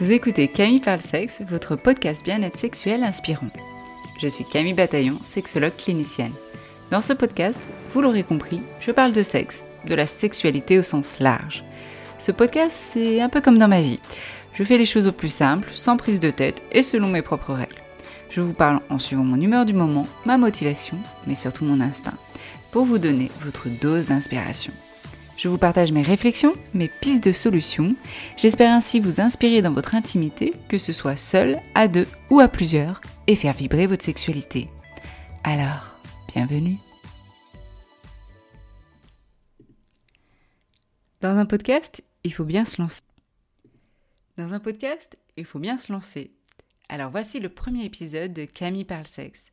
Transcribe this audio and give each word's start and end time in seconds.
Vous 0.00 0.10
écoutez 0.10 0.48
Camille 0.48 0.80
Parle 0.80 1.00
Sexe, 1.00 1.38
votre 1.48 1.76
podcast 1.76 2.24
bien-être 2.24 2.56
sexuel 2.56 3.04
inspirant. 3.04 3.48
Je 4.20 4.26
suis 4.26 4.44
Camille 4.44 4.74
Bataillon, 4.74 5.20
sexologue 5.22 5.76
clinicienne. 5.76 6.32
Dans 6.90 7.00
ce 7.00 7.12
podcast, 7.12 7.60
vous 7.92 8.00
l'aurez 8.00 8.24
compris, 8.24 8.60
je 8.80 8.90
parle 8.90 9.12
de 9.12 9.22
sexe, 9.22 9.62
de 9.86 9.94
la 9.94 10.08
sexualité 10.08 10.80
au 10.80 10.82
sens 10.82 11.20
large. 11.20 11.64
Ce 12.18 12.32
podcast, 12.32 12.76
c'est 12.90 13.20
un 13.20 13.28
peu 13.28 13.40
comme 13.40 13.58
dans 13.58 13.68
ma 13.68 13.82
vie. 13.82 14.00
Je 14.54 14.64
fais 14.64 14.78
les 14.78 14.84
choses 14.84 15.06
au 15.06 15.12
plus 15.12 15.32
simple, 15.32 15.70
sans 15.76 15.96
prise 15.96 16.18
de 16.18 16.30
tête 16.30 16.60
et 16.72 16.82
selon 16.82 17.06
mes 17.06 17.22
propres 17.22 17.52
règles. 17.52 17.80
Je 18.30 18.40
vous 18.40 18.52
parle 18.52 18.80
en 18.90 18.98
suivant 18.98 19.22
mon 19.22 19.40
humeur 19.40 19.64
du 19.64 19.74
moment, 19.74 20.08
ma 20.24 20.38
motivation, 20.38 20.98
mais 21.28 21.36
surtout 21.36 21.64
mon 21.64 21.80
instinct, 21.80 22.18
pour 22.72 22.84
vous 22.84 22.98
donner 22.98 23.30
votre 23.42 23.68
dose 23.68 24.06
d'inspiration. 24.06 24.72
Je 25.36 25.48
vous 25.48 25.58
partage 25.58 25.90
mes 25.90 26.02
réflexions, 26.02 26.54
mes 26.74 26.88
pistes 26.88 27.24
de 27.24 27.32
solutions. 27.32 27.96
J'espère 28.36 28.72
ainsi 28.72 29.00
vous 29.00 29.20
inspirer 29.20 29.62
dans 29.62 29.72
votre 29.72 29.96
intimité, 29.96 30.52
que 30.68 30.78
ce 30.78 30.92
soit 30.92 31.16
seul, 31.16 31.58
à 31.74 31.88
deux 31.88 32.06
ou 32.30 32.38
à 32.38 32.46
plusieurs, 32.46 33.00
et 33.26 33.34
faire 33.34 33.52
vibrer 33.52 33.88
votre 33.88 34.04
sexualité. 34.04 34.68
Alors, 35.42 35.98
bienvenue. 36.32 36.76
Dans 41.20 41.36
un 41.36 41.46
podcast, 41.46 42.04
il 42.22 42.32
faut 42.32 42.44
bien 42.44 42.64
se 42.64 42.80
lancer. 42.80 43.00
Dans 44.36 44.52
un 44.52 44.60
podcast, 44.60 45.18
il 45.36 45.44
faut 45.44 45.58
bien 45.58 45.76
se 45.76 45.92
lancer. 45.92 46.30
Alors 46.88 47.10
voici 47.10 47.40
le 47.40 47.48
premier 47.48 47.84
épisode 47.84 48.32
de 48.32 48.44
Camille 48.44 48.84
parle 48.84 49.06
sexe. 49.06 49.46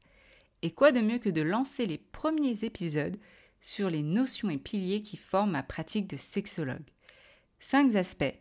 Et 0.62 0.72
quoi 0.72 0.92
de 0.92 1.02
mieux 1.02 1.18
que 1.18 1.30
de 1.30 1.42
lancer 1.42 1.88
les 1.88 1.98
premiers 1.98 2.66
épisodes 2.66 3.18
sur 3.61 3.89
les 3.89 4.03
notions 4.03 4.49
et 4.49 4.57
piliers 4.57 5.03
qui 5.03 5.17
forment 5.17 5.51
ma 5.51 5.63
pratique 5.63 6.07
de 6.07 6.17
sexologue. 6.17 6.89
Cinq 7.59 7.95
aspects 7.95 8.35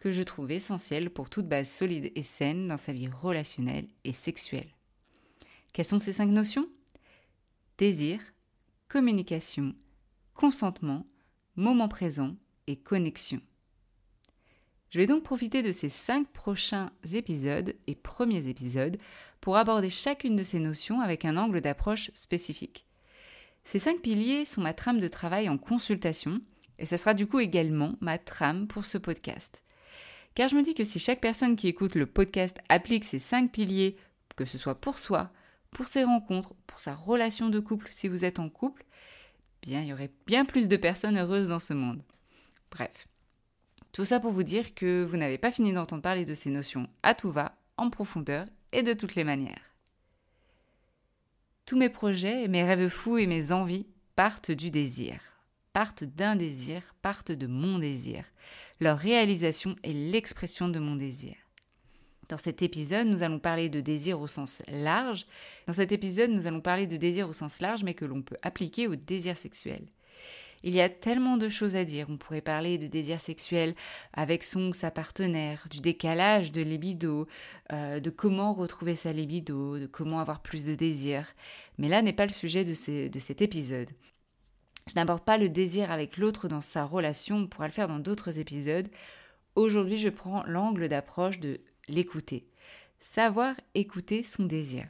que 0.00 0.12
je 0.12 0.22
trouve 0.22 0.50
essentiels 0.50 1.10
pour 1.10 1.30
toute 1.30 1.48
base 1.48 1.70
solide 1.70 2.12
et 2.14 2.22
saine 2.22 2.68
dans 2.68 2.76
sa 2.76 2.92
vie 2.92 3.08
relationnelle 3.08 3.88
et 4.04 4.12
sexuelle. 4.12 4.68
Quelles 5.72 5.86
sont 5.86 5.98
ces 5.98 6.12
cinq 6.12 6.26
notions? 6.26 6.68
Désir, 7.78 8.20
communication, 8.88 9.74
consentement, 10.34 11.06
moment 11.56 11.88
présent 11.88 12.36
et 12.66 12.76
connexion. 12.76 13.40
Je 14.90 14.98
vais 15.00 15.06
donc 15.06 15.24
profiter 15.24 15.62
de 15.62 15.72
ces 15.72 15.88
cinq 15.88 16.28
prochains 16.28 16.92
épisodes 17.12 17.74
et 17.86 17.94
premiers 17.96 18.46
épisodes 18.48 18.96
pour 19.40 19.56
aborder 19.56 19.90
chacune 19.90 20.36
de 20.36 20.42
ces 20.42 20.60
notions 20.60 21.00
avec 21.00 21.24
un 21.24 21.36
angle 21.36 21.60
d'approche 21.60 22.10
spécifique. 22.14 22.86
Ces 23.64 23.78
cinq 23.78 24.00
piliers 24.00 24.44
sont 24.44 24.60
ma 24.60 24.74
trame 24.74 25.00
de 25.00 25.08
travail 25.08 25.48
en 25.48 25.58
consultation, 25.58 26.40
et 26.78 26.86
ce 26.86 26.96
sera 26.96 27.14
du 27.14 27.26
coup 27.26 27.40
également 27.40 27.96
ma 28.00 28.18
trame 28.18 28.66
pour 28.66 28.84
ce 28.84 28.98
podcast. 28.98 29.62
Car 30.34 30.48
je 30.48 30.56
me 30.56 30.62
dis 30.62 30.74
que 30.74 30.84
si 30.84 30.98
chaque 30.98 31.20
personne 31.20 31.56
qui 31.56 31.68
écoute 31.68 31.94
le 31.94 32.06
podcast 32.06 32.58
applique 32.68 33.04
ces 33.04 33.18
cinq 33.18 33.52
piliers, 33.52 33.96
que 34.36 34.44
ce 34.44 34.58
soit 34.58 34.74
pour 34.74 34.98
soi, 34.98 35.30
pour 35.70 35.86
ses 35.86 36.04
rencontres, 36.04 36.54
pour 36.66 36.80
sa 36.80 36.94
relation 36.94 37.48
de 37.48 37.60
couple 37.60 37.86
si 37.90 38.08
vous 38.08 38.24
êtes 38.24 38.38
en 38.38 38.48
couple, 38.48 38.84
bien 39.62 39.80
il 39.80 39.88
y 39.88 39.92
aurait 39.92 40.12
bien 40.26 40.44
plus 40.44 40.68
de 40.68 40.76
personnes 40.76 41.16
heureuses 41.16 41.48
dans 41.48 41.60
ce 41.60 41.74
monde. 41.74 42.02
Bref. 42.70 43.06
Tout 43.92 44.04
ça 44.04 44.18
pour 44.18 44.32
vous 44.32 44.42
dire 44.42 44.74
que 44.74 45.04
vous 45.04 45.16
n'avez 45.16 45.38
pas 45.38 45.52
fini 45.52 45.72
d'entendre 45.72 46.02
parler 46.02 46.24
de 46.24 46.34
ces 46.34 46.50
notions 46.50 46.88
à 47.04 47.14
tout 47.14 47.30
va, 47.30 47.56
en 47.76 47.90
profondeur 47.90 48.46
et 48.72 48.82
de 48.82 48.92
toutes 48.92 49.14
les 49.14 49.22
manières. 49.22 49.73
Tous 51.66 51.78
mes 51.78 51.88
projets, 51.88 52.46
mes 52.46 52.62
rêves 52.62 52.90
fous 52.90 53.16
et 53.16 53.26
mes 53.26 53.50
envies 53.50 53.86
partent 54.16 54.50
du 54.50 54.70
désir, 54.70 55.18
partent 55.72 56.04
d'un 56.04 56.36
désir, 56.36 56.82
partent 57.00 57.32
de 57.32 57.46
mon 57.46 57.78
désir. 57.78 58.26
Leur 58.80 58.98
réalisation 58.98 59.74
est 59.82 59.94
l'expression 59.94 60.68
de 60.68 60.78
mon 60.78 60.94
désir. 60.94 61.34
Dans 62.28 62.36
cet 62.36 62.60
épisode, 62.60 63.06
nous 63.06 63.22
allons 63.22 63.38
parler 63.38 63.70
de 63.70 63.80
désir 63.80 64.20
au 64.20 64.26
sens 64.26 64.60
large. 64.68 65.26
Dans 65.66 65.72
cet 65.72 65.90
épisode, 65.90 66.30
nous 66.30 66.46
allons 66.46 66.60
parler 66.60 66.86
de 66.86 66.98
désir 66.98 67.30
au 67.30 67.32
sens 67.32 67.60
large, 67.62 67.82
mais 67.82 67.94
que 67.94 68.04
l'on 68.04 68.20
peut 68.20 68.36
appliquer 68.42 68.86
au 68.86 68.94
désir 68.94 69.38
sexuel. 69.38 69.88
Il 70.66 70.74
y 70.74 70.80
a 70.80 70.88
tellement 70.88 71.36
de 71.36 71.50
choses 71.50 71.76
à 71.76 71.84
dire. 71.84 72.06
On 72.08 72.16
pourrait 72.16 72.40
parler 72.40 72.78
de 72.78 72.86
désir 72.86 73.20
sexuel 73.20 73.74
avec 74.14 74.42
son 74.42 74.68
ou 74.68 74.72
sa 74.72 74.90
partenaire, 74.90 75.66
du 75.70 75.80
décalage 75.80 76.52
de 76.52 76.62
libido, 76.62 77.28
euh, 77.70 78.00
de 78.00 78.08
comment 78.08 78.54
retrouver 78.54 78.96
sa 78.96 79.12
libido, 79.12 79.78
de 79.78 79.86
comment 79.86 80.20
avoir 80.20 80.40
plus 80.40 80.64
de 80.64 80.74
désir. 80.74 81.26
Mais 81.76 81.88
là 81.88 82.00
n'est 82.00 82.14
pas 82.14 82.24
le 82.24 82.32
sujet 82.32 82.64
de, 82.64 83.08
de 83.08 83.18
cet 83.18 83.42
épisode. 83.42 83.90
Je 84.86 84.94
n'aborde 84.94 85.22
pas 85.22 85.36
le 85.36 85.50
désir 85.50 85.90
avec 85.90 86.16
l'autre 86.16 86.48
dans 86.48 86.62
sa 86.62 86.84
relation, 86.84 87.36
on 87.36 87.46
pourra 87.46 87.66
le 87.66 87.72
faire 87.72 87.88
dans 87.88 87.98
d'autres 87.98 88.38
épisodes. 88.38 88.88
Aujourd'hui, 89.56 89.98
je 89.98 90.08
prends 90.08 90.44
l'angle 90.44 90.88
d'approche 90.88 91.40
de 91.40 91.60
l'écouter. 91.88 92.48
Savoir 93.00 93.54
écouter 93.74 94.22
son 94.22 94.44
désir. 94.44 94.86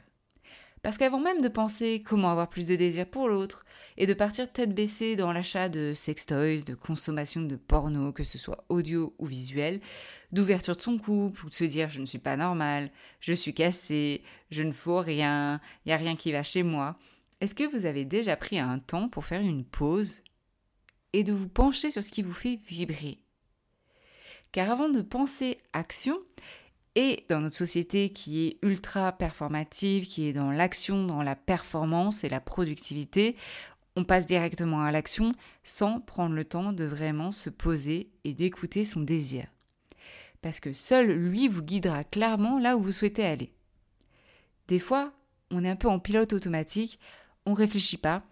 Parce 0.85 0.99
qu'avant 0.99 1.19
même 1.19 1.41
de 1.41 1.47
penser 1.47 2.03
comment 2.05 2.29
avoir 2.29 2.47
plus 2.47 2.67
de 2.67 2.75
désir 2.75 3.07
pour 3.07 3.27
l'autre, 3.27 3.65
et 3.97 4.05
de 4.05 4.13
partir 4.13 4.51
tête 4.51 4.75
baissée 4.75 5.15
dans 5.15 5.31
l'achat 5.31 5.67
de 5.67 5.93
sextoys, 5.95 6.63
de 6.63 6.75
consommation 6.75 7.41
de 7.41 7.55
porno, 7.55 8.11
que 8.11 8.23
ce 8.23 8.37
soit 8.37 8.65
audio 8.69 9.15
ou 9.17 9.25
visuel, 9.25 9.81
d'ouverture 10.31 10.75
de 10.75 10.81
son 10.81 10.99
couple, 10.99 11.43
ou 11.43 11.49
de 11.49 11.55
se 11.55 11.63
dire 11.63 11.89
je 11.89 11.99
ne 11.99 12.05
suis 12.05 12.19
pas 12.19 12.37
normal, 12.37 12.91
je 13.19 13.33
suis 13.33 13.55
cassé, 13.55 14.21
je 14.51 14.61
ne 14.61 14.71
faux 14.71 14.99
rien, 14.99 15.59
il 15.85 15.89
n'y 15.89 15.93
a 15.93 15.97
rien 15.97 16.15
qui 16.15 16.31
va 16.31 16.43
chez 16.43 16.61
moi, 16.61 16.99
est-ce 17.41 17.55
que 17.55 17.63
vous 17.63 17.87
avez 17.87 18.05
déjà 18.05 18.35
pris 18.35 18.59
un 18.59 18.77
temps 18.77 19.09
pour 19.09 19.25
faire 19.25 19.41
une 19.41 19.65
pause 19.65 20.21
et 21.13 21.23
de 21.23 21.33
vous 21.33 21.49
pencher 21.49 21.89
sur 21.89 22.03
ce 22.03 22.11
qui 22.11 22.21
vous 22.21 22.31
fait 22.31 22.59
vibrer? 22.67 23.17
Car 24.51 24.69
avant 24.69 24.89
de 24.89 25.01
penser 25.01 25.57
action, 25.73 26.19
et 26.95 27.25
dans 27.29 27.41
notre 27.41 27.57
société 27.57 28.09
qui 28.09 28.47
est 28.47 28.57
ultra 28.61 29.11
performative, 29.11 30.07
qui 30.07 30.27
est 30.27 30.33
dans 30.33 30.51
l'action, 30.51 31.05
dans 31.05 31.21
la 31.21 31.35
performance 31.35 32.23
et 32.23 32.29
la 32.29 32.39
productivité, 32.39 33.35
on 33.97 34.03
passe 34.03 34.25
directement 34.25 34.81
à 34.81 34.91
l'action 34.91 35.33
sans 35.63 35.99
prendre 35.99 36.35
le 36.35 36.45
temps 36.45 36.73
de 36.73 36.85
vraiment 36.85 37.31
se 37.31 37.49
poser 37.49 38.09
et 38.23 38.33
d'écouter 38.33 38.85
son 38.85 39.01
désir. 39.01 39.47
Parce 40.41 40.59
que 40.59 40.73
seul 40.73 41.11
lui 41.11 41.47
vous 41.47 41.63
guidera 41.63 42.03
clairement 42.03 42.59
là 42.59 42.77
où 42.77 42.81
vous 42.81 42.91
souhaitez 42.91 43.25
aller. 43.25 43.51
Des 44.67 44.79
fois, 44.79 45.13
on 45.51 45.63
est 45.63 45.69
un 45.69 45.75
peu 45.75 45.87
en 45.87 45.99
pilote 45.99 46.33
automatique, 46.33 46.99
on 47.45 47.53
réfléchit 47.53 47.97
pas. 47.97 48.23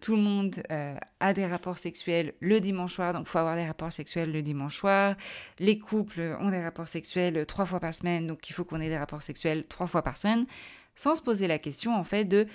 Tout 0.00 0.16
le 0.16 0.22
monde 0.22 0.62
euh, 0.70 0.96
a 1.20 1.32
des 1.32 1.46
rapports 1.46 1.78
sexuels 1.78 2.34
le 2.40 2.60
dimanche 2.60 2.94
soir, 2.94 3.12
donc 3.12 3.26
il 3.26 3.28
faut 3.28 3.38
avoir 3.38 3.56
des 3.56 3.66
rapports 3.66 3.92
sexuels 3.92 4.32
le 4.32 4.42
dimanche 4.42 4.76
soir. 4.76 5.16
Les 5.58 5.78
couples 5.78 6.36
ont 6.40 6.50
des 6.50 6.62
rapports 6.62 6.88
sexuels 6.88 7.44
trois 7.46 7.66
fois 7.66 7.80
par 7.80 7.94
semaine, 7.94 8.26
donc 8.26 8.48
il 8.48 8.52
faut 8.52 8.64
qu'on 8.64 8.80
ait 8.80 8.88
des 8.88 8.98
rapports 8.98 9.22
sexuels 9.22 9.66
trois 9.66 9.86
fois 9.86 10.02
par 10.02 10.16
semaine, 10.16 10.46
sans 10.94 11.14
se 11.14 11.22
poser 11.22 11.46
la 11.46 11.58
question 11.58 11.94
en 11.94 12.04
fait 12.04 12.24
de 12.24 12.46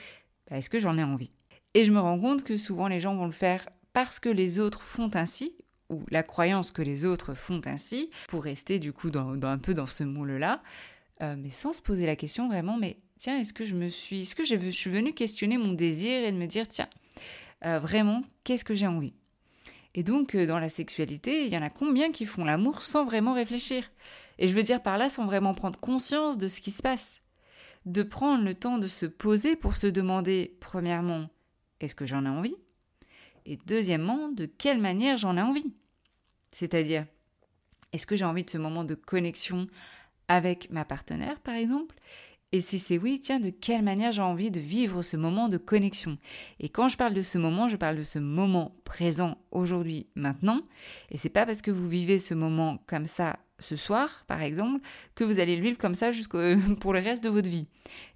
bah, 0.50 0.58
est-ce 0.58 0.70
que 0.70 0.80
j'en 0.80 0.98
ai 0.98 1.04
envie? 1.04 1.32
Et 1.74 1.86
je 1.86 1.92
me 1.92 2.00
rends 2.00 2.20
compte 2.20 2.44
que 2.44 2.58
souvent 2.58 2.88
les 2.88 3.00
gens 3.00 3.16
vont 3.16 3.26
le 3.26 3.32
faire 3.32 3.68
parce 3.94 4.20
que 4.20 4.30
les 4.30 4.60
autres 4.60 4.82
font 4.82 5.12
ainsi, 5.14 5.56
ou 5.90 6.04
la 6.10 6.24
croyance 6.24 6.72
que 6.72 6.82
les 6.82 7.06
autres 7.06 7.34
font 7.34 7.62
ainsi, 7.66 8.10
pour 8.28 8.44
rester 8.44 8.80
du 8.80 8.94
coup 8.94 9.10
dans, 9.10 9.40
un 9.44 9.58
peu 9.58 9.74
dans 9.74 9.88
ce 9.88 10.04
moule-là, 10.04 10.62
euh, 11.22 11.36
mais 11.38 11.50
sans 11.50 11.74
se 11.74 11.82
poser 11.82 12.06
la 12.06 12.16
question 12.16 12.48
vraiment, 12.48 12.78
mais 12.78 12.98
tiens, 13.18 13.40
est-ce 13.40 13.54
que 13.54 13.66
je 13.66 13.76
me 13.76 13.90
suis, 13.90 14.22
est-ce 14.22 14.36
que 14.36 14.46
je 14.46 14.70
suis 14.72 14.90
venue 14.90 15.14
questionner 15.14 15.58
mon 15.58 15.74
désir 15.74 16.24
et 16.24 16.32
de 16.32 16.38
me 16.38 16.48
dire, 16.48 16.68
tiens, 16.68 16.90
euh, 17.66 17.80
vraiment, 17.80 18.24
qu'est-ce 18.44 18.66
que 18.66 18.74
j'ai 18.74 18.88
envie? 18.88 19.14
Et 19.96 20.04
donc, 20.04 20.36
euh, 20.36 20.48
dans 20.48 20.60
la 20.60 20.70
sexualité, 20.70 21.46
il 21.46 21.54
y 21.54 21.58
en 21.58 21.62
a 21.62 21.70
combien 21.70 22.12
qui 22.12 22.26
font 22.26 22.46
l'amour 22.46 22.82
sans 22.82 23.06
vraiment 23.06 23.34
réfléchir? 23.34 23.92
Et 24.40 24.48
je 24.48 24.54
veux 24.54 24.64
dire 24.64 24.82
par 24.82 24.98
là, 24.98 25.10
sans 25.10 25.26
vraiment 25.26 25.54
prendre 25.54 25.80
conscience 25.80 26.38
de 26.38 26.48
ce 26.48 26.62
qui 26.62 26.72
se 26.72 26.82
passe. 26.82 27.22
De 27.86 28.02
prendre 28.02 28.44
le 28.44 28.56
temps 28.56 28.78
de 28.78 28.88
se 28.88 29.06
poser 29.06 29.56
pour 29.56 29.78
se 29.78 29.88
demander, 29.88 30.58
premièrement, 30.60 31.30
est-ce 31.80 31.96
que 31.96 32.06
j'en 32.06 32.26
ai 32.26 32.30
envie? 32.30 32.56
Et 33.46 33.58
deuxièmement, 33.66 34.30
de 34.30 34.46
quelle 34.46 34.80
manière 34.80 35.18
j'en 35.18 35.38
ai 35.38 35.42
envie? 35.42 35.74
C'est-à-dire, 36.52 37.06
est-ce 37.92 38.08
que 38.08 38.16
j'ai 38.16 38.26
envie 38.26 38.44
de 38.44 38.50
ce 38.50 38.58
moment 38.58 38.84
de 38.84 38.96
connexion 38.96 39.68
avec 40.28 40.70
ma 40.72 40.86
partenaire, 40.86 41.40
par 41.42 41.56
exemple? 41.56 41.96
Et 42.54 42.62
si 42.62 42.78
c'est 42.78 43.00
oui, 43.00 43.20
tiens, 43.20 43.40
de 43.40 43.50
quelle 43.50 43.82
manière 43.82 44.12
j'ai 44.12 44.22
envie 44.22 44.52
de 44.52 44.60
vivre 44.60 45.02
ce 45.02 45.18
moment 45.18 45.50
de 45.50 45.58
connexion? 45.58 46.20
Et 46.60 46.70
quand 46.70 46.88
je 46.88 46.98
parle 46.98 47.16
de 47.16 47.24
ce 47.24 47.40
moment, 47.40 47.68
je 47.68 47.78
parle 47.78 47.98
de 47.98 48.04
ce 48.04 48.20
moment 48.20 48.76
présent, 48.86 49.40
aujourd'hui, 49.50 50.06
maintenant. 50.14 50.62
Et 51.10 51.18
c'est 51.18 51.30
pas 51.30 51.48
parce 51.48 51.64
que 51.64 51.72
vous 51.72 51.90
vivez 51.90 52.20
ce 52.20 52.36
moment 52.36 52.78
comme 52.86 53.08
ça 53.08 53.40
ce 53.58 53.76
soir, 53.76 54.24
par 54.28 54.44
exemple, 54.44 54.82
que 55.16 55.24
vous 55.24 55.40
allez 55.40 55.56
le 55.56 55.64
vivre 55.64 55.80
comme 55.80 55.96
ça 55.96 56.12
pour 56.80 56.94
le 56.94 57.00
reste 57.00 57.24
de 57.24 57.30
votre 57.30 57.50
vie. 57.50 57.66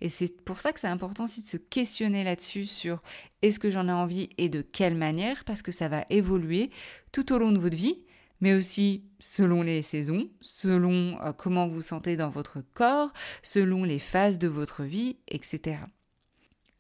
Et 0.02 0.10
c'est 0.10 0.40
pour 0.42 0.60
ça 0.60 0.72
que 0.72 0.80
c'est 0.80 0.86
important 0.86 1.24
aussi 1.24 1.42
de 1.42 1.48
se 1.48 1.58
questionner 1.58 2.24
là-dessus 2.24 2.68
sur 2.68 3.02
est-ce 3.42 3.58
que 3.58 3.72
j'en 3.72 3.88
ai 3.88 3.92
envie 3.92 4.30
et 4.38 4.50
de 4.50 4.62
quelle 4.62 4.96
manière, 4.96 5.46
parce 5.46 5.64
que 5.64 5.72
ça 5.72 5.88
va 5.88 6.06
évoluer 6.12 6.70
tout 7.12 7.34
au 7.34 7.40
long 7.40 7.52
de 7.52 7.58
votre 7.58 7.76
vie 7.76 8.06
mais 8.42 8.54
aussi 8.54 9.04
selon 9.20 9.62
les 9.62 9.82
saisons, 9.82 10.30
selon 10.42 11.20
euh, 11.22 11.34
comment 11.34 11.68
vous 11.68 11.82
sentez 11.82 12.16
dans 12.18 12.30
votre 12.30 12.62
corps, 12.74 13.12
selon 13.42 13.84
les 13.84 14.00
phases 14.00 14.40
de 14.40 14.48
votre 14.48 14.84
vie, 14.84 15.18
etc. 15.28 15.80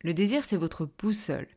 Le 0.02 0.14
désir, 0.14 0.44
c'est 0.44 0.58
votre 0.58 0.86
boussole, 0.86 1.48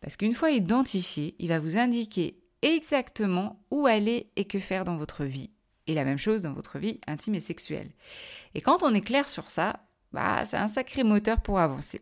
parce 0.00 0.16
qu'une 0.16 0.34
fois 0.34 0.50
identifié, 0.50 1.34
il 1.38 1.48
va 1.48 1.60
vous 1.60 1.76
indiquer 1.76 2.38
exactement 2.62 3.62
où 3.70 3.86
aller 3.86 4.30
et 4.36 4.46
que 4.46 4.58
faire 4.58 4.84
dans 4.84 4.96
votre 4.96 5.24
vie. 5.24 5.50
Et 5.86 5.94
la 5.94 6.04
même 6.04 6.18
chose 6.18 6.42
dans 6.42 6.54
votre 6.54 6.78
vie 6.78 7.00
intime 7.06 7.34
et 7.34 7.40
sexuelle. 7.40 7.90
Et 8.54 8.60
quand 8.60 8.82
on 8.82 8.94
est 8.94 9.02
clair 9.02 9.28
sur 9.28 9.50
ça, 9.50 9.80
bah, 10.12 10.44
c'est 10.44 10.56
un 10.56 10.68
sacré 10.68 11.04
moteur 11.04 11.42
pour 11.42 11.58
avancer. 11.58 12.00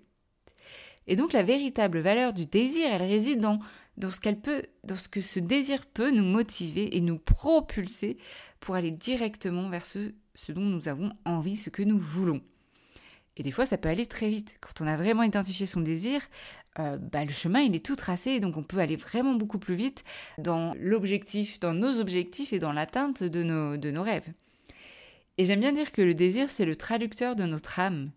Et 1.09 1.17
donc 1.17 1.33
la 1.33 1.43
véritable 1.43 1.99
valeur 1.99 2.33
du 2.33 2.47
désir, 2.47 2.89
elle 2.93 3.03
réside 3.03 3.41
dans 3.41 3.59
dans 3.97 4.11
ce 4.11 4.21
qu'elle 4.21 4.41
peut, 4.41 4.65
dans 4.85 4.97
ce 4.97 5.09
que 5.09 5.21
ce 5.21 5.41
désir 5.41 5.87
peut 5.87 6.11
nous 6.11 6.25
motiver 6.25 6.97
et 6.97 7.01
nous 7.01 7.19
propulser 7.19 8.17
pour 8.61 8.75
aller 8.75 8.91
directement 8.91 9.69
vers 9.69 9.87
ce, 9.87 10.13
ce 10.35 10.53
dont 10.53 10.63
nous 10.63 10.89
avons 10.89 11.13
envie, 11.25 11.57
ce 11.57 11.71
que 11.71 11.83
nous 11.83 11.99
voulons. 11.99 12.43
Et 13.37 13.43
des 13.43 13.51
fois, 13.51 13.65
ça 13.65 13.79
peut 13.79 13.89
aller 13.89 14.07
très 14.07 14.29
vite. 14.29 14.57
Quand 14.61 14.85
on 14.85 14.87
a 14.87 14.97
vraiment 14.97 15.23
identifié 15.23 15.67
son 15.67 15.81
désir, 15.81 16.21
euh, 16.79 16.99
bah, 16.99 17.25
le 17.25 17.33
chemin, 17.33 17.61
il 17.61 17.75
est 17.75 17.85
tout 17.85 17.97
tracé, 17.97 18.41
donc 18.41 18.57
on 18.57 18.63
peut 18.63 18.79
aller 18.79 18.97
vraiment 18.97 19.35
beaucoup 19.35 19.59
plus 19.59 19.75
vite 19.75 20.05
dans 20.39 20.75
l'objectif, 20.79 21.59
dans 21.59 21.75
nos 21.75 21.99
objectifs 21.99 22.53
et 22.53 22.59
dans 22.59 22.73
l'atteinte 22.73 23.23
de 23.23 23.43
nos, 23.43 23.77
de 23.77 23.91
nos 23.91 24.03
rêves. 24.03 24.29
Et 25.39 25.45
j'aime 25.45 25.61
bien 25.61 25.73
dire 25.73 25.93
que 25.93 26.03
le 26.03 26.15
désir, 26.15 26.51
c'est 26.51 26.67
le 26.67 26.77
traducteur 26.77 27.37
de 27.37 27.45
notre 27.45 27.79
âme. 27.79 28.11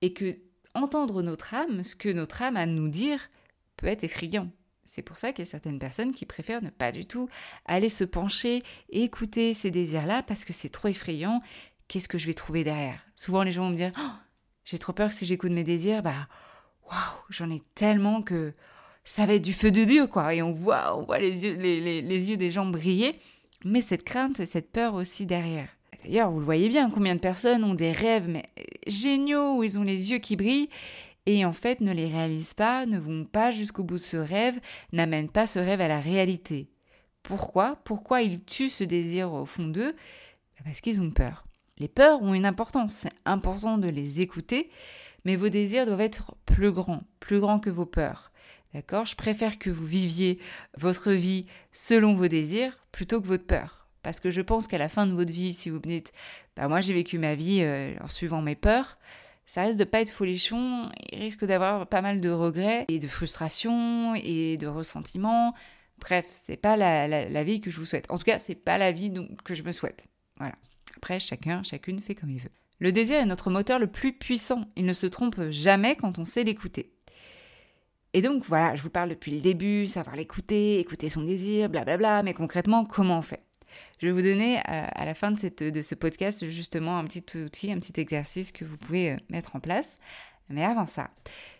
Et 0.00 0.12
que 0.12 0.38
entendre 0.74 1.22
notre 1.22 1.54
âme, 1.54 1.82
ce 1.82 1.96
que 1.96 2.08
notre 2.08 2.42
âme 2.42 2.56
a 2.56 2.60
à 2.60 2.66
nous 2.66 2.88
dire, 2.88 3.30
peut 3.76 3.86
être 3.86 4.04
effrayant. 4.04 4.50
C'est 4.86 5.02
pour 5.02 5.18
ça 5.18 5.32
qu'il 5.32 5.44
y 5.44 5.48
a 5.48 5.50
certaines 5.50 5.78
personnes 5.78 6.12
qui 6.12 6.26
préfèrent 6.26 6.62
ne 6.62 6.70
pas 6.70 6.92
du 6.92 7.06
tout 7.06 7.28
aller 7.64 7.88
se 7.88 8.04
pencher 8.04 8.62
écouter 8.88 9.52
ces 9.52 9.70
désirs-là 9.70 10.22
parce 10.22 10.44
que 10.44 10.52
c'est 10.52 10.68
trop 10.68 10.88
effrayant. 10.88 11.42
Qu'est-ce 11.88 12.08
que 12.08 12.18
je 12.18 12.26
vais 12.26 12.34
trouver 12.34 12.64
derrière? 12.64 13.00
Souvent, 13.16 13.42
les 13.42 13.52
gens 13.52 13.64
vont 13.64 13.70
me 13.70 13.76
dire 13.76 13.92
oh, 13.98 14.10
J'ai 14.64 14.78
trop 14.78 14.92
peur 14.92 15.12
si 15.12 15.26
j'écoute 15.26 15.52
mes 15.52 15.64
désirs, 15.64 16.02
bah, 16.02 16.28
waouh, 16.90 16.98
j'en 17.30 17.50
ai 17.50 17.62
tellement 17.74 18.22
que 18.22 18.54
ça 19.04 19.26
va 19.26 19.34
être 19.34 19.44
du 19.44 19.52
feu 19.52 19.70
de 19.70 19.84
Dieu, 19.84 20.06
quoi. 20.06 20.34
Et 20.34 20.42
on 20.42 20.52
voit, 20.52 20.96
on 20.98 21.02
voit 21.02 21.18
les 21.18 21.44
yeux, 21.44 21.54
les, 21.54 22.02
les 22.02 22.30
yeux 22.30 22.36
des 22.36 22.50
gens 22.50 22.66
briller, 22.66 23.20
mais 23.64 23.80
cette 23.80 24.04
crainte 24.04 24.40
et 24.40 24.46
cette 24.46 24.72
peur 24.72 24.94
aussi 24.94 25.26
derrière. 25.26 25.68
D'ailleurs, 26.04 26.30
vous 26.30 26.38
le 26.38 26.44
voyez 26.44 26.68
bien, 26.68 26.90
combien 26.90 27.14
de 27.14 27.20
personnes 27.20 27.64
ont 27.64 27.74
des 27.74 27.92
rêves 27.92 28.28
mais 28.28 28.48
géniaux 28.86 29.56
où 29.56 29.64
ils 29.64 29.78
ont 29.78 29.82
les 29.82 30.10
yeux 30.10 30.18
qui 30.18 30.36
brillent 30.36 30.70
et 31.26 31.44
en 31.44 31.52
fait 31.52 31.80
ne 31.80 31.92
les 31.92 32.06
réalisent 32.06 32.54
pas, 32.54 32.86
ne 32.86 32.98
vont 32.98 33.24
pas 33.24 33.50
jusqu'au 33.50 33.84
bout 33.84 33.98
de 33.98 34.02
ce 34.02 34.16
rêve, 34.16 34.58
n'amènent 34.92 35.28
pas 35.28 35.46
ce 35.46 35.58
rêve 35.58 35.80
à 35.80 35.88
la 35.88 36.00
réalité. 36.00 36.70
Pourquoi? 37.22 37.80
Pourquoi 37.84 38.22
ils 38.22 38.42
tuent 38.44 38.68
ce 38.68 38.84
désir 38.84 39.32
au 39.32 39.46
fond 39.46 39.66
d'eux? 39.66 39.92
Bah, 39.92 40.62
Parce 40.64 40.80
qu'ils 40.80 41.00
ont 41.00 41.10
peur. 41.10 41.44
Les 41.78 41.88
peurs 41.88 42.22
ont 42.22 42.34
une 42.34 42.46
importance, 42.46 42.94
c'est 42.94 43.12
important 43.24 43.76
de 43.76 43.88
les 43.88 44.20
écouter, 44.20 44.70
mais 45.24 45.36
vos 45.36 45.48
désirs 45.48 45.84
doivent 45.84 46.00
être 46.00 46.34
plus 46.46 46.72
grands, 46.72 47.02
plus 47.20 47.40
grands 47.40 47.60
que 47.60 47.68
vos 47.68 47.84
peurs. 47.84 48.32
D'accord? 48.72 49.04
Je 49.04 49.16
préfère 49.16 49.58
que 49.58 49.70
vous 49.70 49.86
viviez 49.86 50.38
votre 50.78 51.12
vie 51.12 51.46
selon 51.72 52.14
vos 52.14 52.28
désirs 52.28 52.78
plutôt 52.92 53.20
que 53.20 53.26
votre 53.26 53.46
peur. 53.46 53.86
Parce 54.02 54.20
que 54.20 54.30
je 54.30 54.40
pense 54.40 54.68
qu'à 54.68 54.78
la 54.78 54.88
fin 54.88 55.06
de 55.06 55.12
votre 55.12 55.32
vie, 55.32 55.52
si 55.52 55.68
vous 55.68 55.78
me 55.78 55.82
dites, 55.82 56.12
bah 56.56 56.68
moi 56.68 56.80
j'ai 56.80 56.94
vécu 56.94 57.18
ma 57.18 57.34
vie 57.34 57.58
euh, 57.62 57.94
en 58.00 58.06
suivant 58.06 58.40
mes 58.40 58.54
peurs, 58.54 58.98
ça 59.46 59.62
risque 59.62 59.78
de 59.78 59.84
pas 59.84 60.00
être 60.00 60.10
folichon, 60.10 60.90
il 61.12 61.20
risque 61.20 61.44
d'avoir 61.44 61.86
pas 61.86 62.02
mal 62.02 62.20
de 62.20 62.30
regrets 62.30 62.84
et 62.88 62.98
de 62.98 63.06
frustration 63.06 64.14
et 64.16 64.56
de 64.56 64.66
ressentiment. 64.66 65.54
Bref, 66.00 66.26
c'est 66.28 66.56
pas 66.56 66.76
la, 66.76 67.44
vie 67.44 67.60
que 67.60 67.70
je 67.70 67.78
vous 67.78 67.86
souhaite. 67.86 68.06
En 68.10 68.18
tout 68.18 68.24
cas, 68.24 68.38
c'est 68.40 68.56
pas 68.56 68.76
la 68.76 68.90
vie 68.90 69.12
que 69.44 69.54
je 69.54 69.62
me 69.62 69.72
souhaite. 69.72 70.06
Voilà. 70.36 70.56
Après, 70.96 71.20
chacun, 71.20 71.62
chacune 71.62 72.00
fait 72.00 72.14
comme 72.14 72.30
il 72.30 72.40
veut. 72.40 72.50
Le 72.80 72.92
désir 72.92 73.18
est 73.18 73.26
notre 73.26 73.50
moteur 73.50 73.78
le 73.78 73.86
plus 73.86 74.12
puissant. 74.12 74.66
Il 74.76 74.84
ne 74.84 74.92
se 74.92 75.06
trompe 75.06 75.40
jamais 75.48 75.96
quand 75.96 76.18
on 76.18 76.24
sait 76.24 76.44
l'écouter. 76.44 76.92
Et 78.12 78.22
donc 78.22 78.44
voilà, 78.46 78.74
je 78.74 78.82
vous 78.82 78.90
parle 78.90 79.10
depuis 79.10 79.30
le 79.30 79.40
début, 79.40 79.86
savoir 79.86 80.16
l'écouter, 80.16 80.80
écouter 80.80 81.08
son 81.08 81.22
désir, 81.22 81.68
blablabla, 81.68 82.22
mais 82.22 82.34
concrètement, 82.34 82.84
comment 82.84 83.18
on 83.18 83.22
fait? 83.22 83.45
Je 83.98 84.06
vais 84.06 84.12
vous 84.12 84.22
donner 84.22 84.58
euh, 84.58 84.62
à, 84.68 85.04
la 85.04 85.14
fin 85.14 85.30
de, 85.32 85.70
de 85.70 85.82
ce 85.82 85.94
podcast 85.94 86.46
justement 86.48 86.98
un 86.98 87.04
petit 87.04 87.24
outil, 87.38 87.72
un 87.72 87.78
petit 87.78 87.98
exercice 88.00 88.52
que 88.52 88.64
vous 88.64 88.76
pouvez 88.76 89.12
euh, 89.12 89.16
mettre 89.30 89.56
en 89.56 89.60
place. 89.60 89.96
Mais 90.48 90.64
avant 90.64 90.86
ça, 90.86 91.10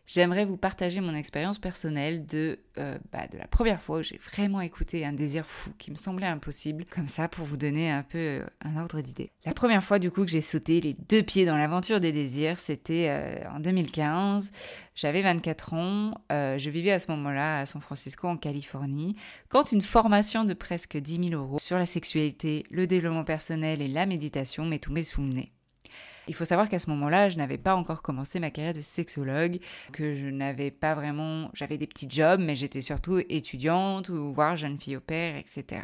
j'aimerais 0.06 0.44
vous 0.44 0.56
partager 0.56 1.00
mon 1.00 1.14
expérience 1.14 1.58
personnelle 1.58 2.26
de, 2.26 2.58
euh, 2.78 2.96
bah, 3.12 3.26
de 3.30 3.36
la 3.36 3.46
première 3.46 3.82
fois 3.82 3.98
où 3.98 4.02
j'ai 4.02 4.18
vraiment 4.18 4.60
écouté 4.60 5.04
un 5.04 5.12
désir 5.12 5.46
fou 5.46 5.70
qui 5.78 5.90
me 5.90 5.96
semblait 5.96 6.26
impossible, 6.26 6.84
comme 6.88 7.08
ça 7.08 7.28
pour 7.28 7.44
vous 7.44 7.56
donner 7.56 7.90
un 7.90 8.02
peu 8.02 8.18
euh, 8.18 8.46
un 8.64 8.80
ordre 8.80 9.00
d'idée. 9.00 9.30
La 9.44 9.52
première 9.52 9.82
fois 9.82 9.98
du 9.98 10.10
coup 10.10 10.24
que 10.24 10.30
j'ai 10.30 10.40
sauté 10.40 10.80
les 10.80 10.94
deux 11.08 11.22
pieds 11.22 11.44
dans 11.44 11.56
l'aventure 11.56 12.00
des 12.00 12.12
désirs, 12.12 12.58
c'était 12.58 13.08
euh, 13.08 13.50
en 13.50 13.60
2015. 13.60 14.52
J'avais 14.94 15.22
24 15.22 15.74
ans, 15.74 16.14
je 16.30 16.70
vivais 16.70 16.92
à 16.92 16.98
ce 16.98 17.10
moment-là 17.10 17.60
à 17.60 17.66
San 17.66 17.82
Francisco 17.82 18.28
en 18.28 18.38
Californie, 18.38 19.14
quand 19.50 19.72
une 19.72 19.82
formation 19.82 20.44
de 20.44 20.54
presque 20.54 20.96
10 20.96 21.30
000 21.30 21.42
euros 21.42 21.58
sur 21.58 21.76
la 21.76 21.84
sexualité, 21.84 22.64
le 22.70 22.86
développement 22.86 23.24
personnel 23.24 23.82
et 23.82 23.88
la 23.88 24.06
méditation 24.06 24.64
m'est 24.64 24.78
tombée 24.78 25.04
sous 25.04 25.20
le 25.20 25.28
nez. 25.28 25.52
Il 26.28 26.34
faut 26.34 26.44
savoir 26.44 26.68
qu'à 26.68 26.78
ce 26.78 26.90
moment-là, 26.90 27.28
je 27.28 27.38
n'avais 27.38 27.58
pas 27.58 27.76
encore 27.76 28.02
commencé 28.02 28.40
ma 28.40 28.50
carrière 28.50 28.74
de 28.74 28.80
sexologue, 28.80 29.58
que 29.92 30.14
je 30.14 30.26
n'avais 30.26 30.70
pas 30.70 30.94
vraiment... 30.94 31.50
J'avais 31.54 31.78
des 31.78 31.86
petits 31.86 32.08
jobs, 32.10 32.40
mais 32.40 32.54
j'étais 32.54 32.82
surtout 32.82 33.18
étudiante 33.28 34.08
ou 34.08 34.32
voire 34.32 34.56
jeune 34.56 34.78
fille 34.78 34.96
au 34.96 35.00
père, 35.00 35.36
etc. 35.36 35.82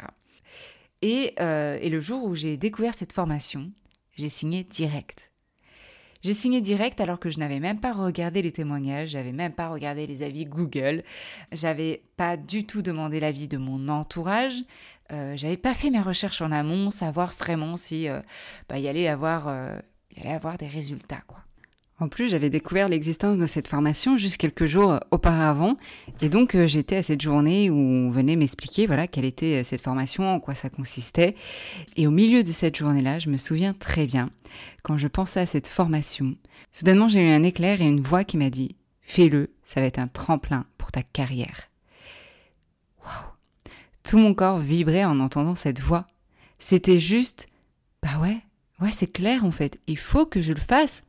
Et, 1.01 1.33
euh, 1.39 1.77
et 1.81 1.89
le 1.89 1.99
jour 1.99 2.23
où 2.23 2.35
j'ai 2.35 2.57
découvert 2.57 2.93
cette 2.93 3.13
formation, 3.13 3.71
j'ai 4.15 4.29
signé 4.29 4.63
direct. 4.63 5.31
J'ai 6.23 6.33
signé 6.33 6.61
direct 6.61 7.01
alors 7.01 7.19
que 7.19 7.29
je 7.29 7.37
n'avais 7.37 7.59
même 7.59 7.81
pas 7.81 7.91
regardé 7.91 8.41
les 8.41 8.53
témoignages, 8.53 9.09
j'avais 9.09 9.33
même 9.33 9.51
pas 9.51 9.67
regardé 9.67 10.07
les 10.07 10.23
avis 10.23 10.45
Google, 10.45 11.03
j'avais 11.51 12.03
pas 12.15 12.37
du 12.37 12.65
tout 12.65 12.81
demandé 12.81 13.19
l'avis 13.19 13.49
de 13.49 13.57
mon 13.57 13.89
entourage, 13.89 14.63
euh, 15.11 15.35
j'avais 15.35 15.57
pas 15.57 15.73
fait 15.73 15.89
mes 15.89 15.99
recherches 15.99 16.41
en 16.41 16.53
amont, 16.53 16.91
savoir 16.91 17.33
vraiment 17.33 17.75
si 17.75 18.07
euh, 18.07 18.21
bah, 18.69 18.79
il, 18.79 18.87
allait 18.87 19.09
avoir, 19.09 19.49
euh, 19.49 19.77
il 20.15 20.21
allait 20.21 20.35
avoir 20.35 20.57
des 20.57 20.67
résultats 20.67 21.21
quoi. 21.27 21.39
En 21.99 22.07
plus, 22.09 22.29
j'avais 22.29 22.49
découvert 22.49 22.89
l'existence 22.89 23.37
de 23.37 23.45
cette 23.45 23.67
formation 23.67 24.17
juste 24.17 24.37
quelques 24.37 24.65
jours 24.65 24.99
auparavant, 25.11 25.77
et 26.21 26.27
donc 26.27 26.55
euh, 26.55 26.65
j'étais 26.65 26.97
à 26.97 27.03
cette 27.03 27.21
journée 27.21 27.69
où 27.69 27.75
on 27.75 28.09
venait 28.09 28.35
m'expliquer 28.35 28.87
voilà 28.87 29.07
quelle 29.07 29.25
était 29.25 29.61
euh, 29.61 29.63
cette 29.63 29.79
formation, 29.79 30.27
en 30.27 30.39
quoi 30.39 30.55
ça 30.55 30.69
consistait. 30.69 31.35
Et 31.95 32.07
au 32.07 32.11
milieu 32.11 32.43
de 32.43 32.51
cette 32.51 32.75
journée-là, 32.75 33.19
je 33.19 33.29
me 33.29 33.37
souviens 33.37 33.73
très 33.73 34.07
bien, 34.07 34.31
quand 34.81 34.97
je 34.97 35.07
pensais 35.07 35.41
à 35.41 35.45
cette 35.45 35.67
formation, 35.67 36.35
soudainement 36.71 37.07
j'ai 37.07 37.25
eu 37.25 37.31
un 37.31 37.43
éclair 37.43 37.81
et 37.81 37.87
une 37.87 38.01
voix 38.01 38.23
qui 38.23 38.37
m'a 38.37 38.49
dit 38.49 38.75
"Fais-le, 39.01 39.51
ça 39.63 39.79
va 39.79 39.85
être 39.85 39.99
un 39.99 40.07
tremplin 40.07 40.65
pour 40.79 40.91
ta 40.91 41.03
carrière." 41.03 41.69
Waouh 43.05 43.31
Tout 44.03 44.17
mon 44.17 44.33
corps 44.33 44.59
vibrait 44.59 45.05
en 45.05 45.19
entendant 45.19 45.55
cette 45.55 45.79
voix. 45.79 46.07
C'était 46.57 46.99
juste, 46.99 47.47
bah 48.01 48.19
ouais, 48.19 48.39
ouais 48.81 48.91
c'est 48.91 49.11
clair 49.11 49.45
en 49.45 49.51
fait. 49.51 49.79
Il 49.87 49.97
faut 49.97 50.25
que 50.25 50.41
je 50.41 50.53
le 50.53 50.61
fasse. 50.61 51.03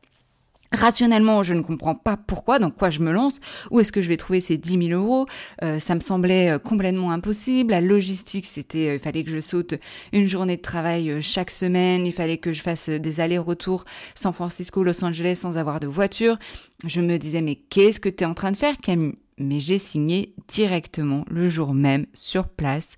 Rationnellement, 0.71 1.43
je 1.43 1.53
ne 1.53 1.61
comprends 1.61 1.95
pas 1.95 2.17
pourquoi, 2.17 2.59
dans 2.59 2.71
quoi 2.71 2.89
je 2.89 2.99
me 2.99 3.11
lance, 3.11 3.39
où 3.71 3.79
est-ce 3.79 3.91
que 3.91 4.01
je 4.01 4.09
vais 4.09 4.17
trouver 4.17 4.41
ces 4.41 4.57
10 4.57 4.87
000 4.89 5.01
euros. 5.01 5.25
Euh, 5.63 5.79
ça 5.79 5.95
me 5.95 5.99
semblait 5.99 6.49
euh, 6.49 6.59
complètement 6.59 7.11
impossible. 7.11 7.71
La 7.71 7.81
logistique, 7.81 8.45
c'était, 8.45 8.89
euh, 8.89 8.93
il 8.95 8.99
fallait 8.99 9.23
que 9.23 9.31
je 9.31 9.39
saute 9.39 9.75
une 10.11 10.27
journée 10.27 10.57
de 10.57 10.61
travail 10.61 11.21
chaque 11.21 11.51
semaine. 11.51 12.05
Il 12.05 12.13
fallait 12.13 12.39
que 12.39 12.51
je 12.51 12.61
fasse 12.61 12.89
des 12.89 13.19
allers-retours 13.19 13.85
San 14.15 14.33
Francisco, 14.33 14.83
Los 14.83 15.03
Angeles 15.03 15.37
sans 15.41 15.57
avoir 15.57 15.79
de 15.79 15.87
voiture. 15.87 16.37
Je 16.85 16.99
me 16.99 17.17
disais, 17.17 17.41
mais 17.41 17.55
qu'est-ce 17.55 17.99
que 17.99 18.09
tu 18.09 18.23
es 18.23 18.27
en 18.27 18.33
train 18.33 18.51
de 18.51 18.57
faire, 18.57 18.77
Camille? 18.77 19.15
Mais 19.37 19.59
j'ai 19.59 19.77
signé 19.77 20.33
directement 20.47 21.25
le 21.29 21.49
jour 21.49 21.73
même 21.73 22.05
sur 22.13 22.47
place 22.47 22.95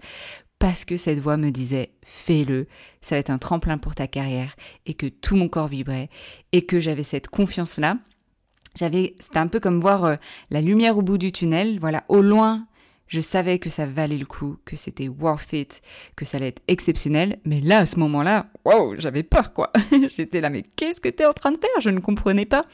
parce 0.59 0.85
que 0.85 0.97
cette 0.97 1.19
voix 1.19 1.37
me 1.37 1.51
disait 1.51 1.91
fais-le, 2.03 2.67
ça 3.01 3.15
va 3.15 3.19
être 3.19 3.29
un 3.29 3.37
tremplin 3.37 3.77
pour 3.77 3.95
ta 3.95 4.07
carrière 4.07 4.55
et 4.85 4.93
que 4.93 5.07
tout 5.07 5.35
mon 5.35 5.49
corps 5.49 5.67
vibrait 5.67 6.09
et 6.51 6.65
que 6.65 6.79
j'avais 6.79 7.03
cette 7.03 7.27
confiance 7.27 7.77
là. 7.77 7.97
J'avais 8.75 9.15
c'était 9.19 9.39
un 9.39 9.47
peu 9.47 9.59
comme 9.59 9.79
voir 9.79 10.05
euh, 10.05 10.15
la 10.49 10.61
lumière 10.61 10.97
au 10.97 11.01
bout 11.01 11.17
du 11.17 11.31
tunnel, 11.31 11.79
voilà, 11.79 12.03
au 12.09 12.21
loin, 12.21 12.67
je 13.07 13.21
savais 13.21 13.57
que 13.57 13.69
ça 13.69 13.85
valait 13.85 14.17
le 14.17 14.25
coup, 14.25 14.57
que 14.65 14.75
c'était 14.75 15.07
worth 15.07 15.53
it, 15.53 15.81
que 16.15 16.25
ça 16.25 16.37
allait 16.37 16.49
être 16.49 16.61
exceptionnel, 16.67 17.39
mais 17.45 17.61
là 17.61 17.79
à 17.79 17.85
ce 17.85 17.99
moment-là, 17.99 18.47
waouh, 18.65 18.95
j'avais 18.99 19.23
peur 19.23 19.53
quoi. 19.53 19.71
J'étais 20.15 20.41
là 20.41 20.49
mais 20.49 20.63
qu'est-ce 20.75 21.01
que 21.01 21.09
tu 21.09 21.23
es 21.23 21.25
en 21.25 21.33
train 21.33 21.51
de 21.51 21.57
faire? 21.57 21.81
Je 21.81 21.89
ne 21.89 21.99
comprenais 21.99 22.45
pas. 22.45 22.65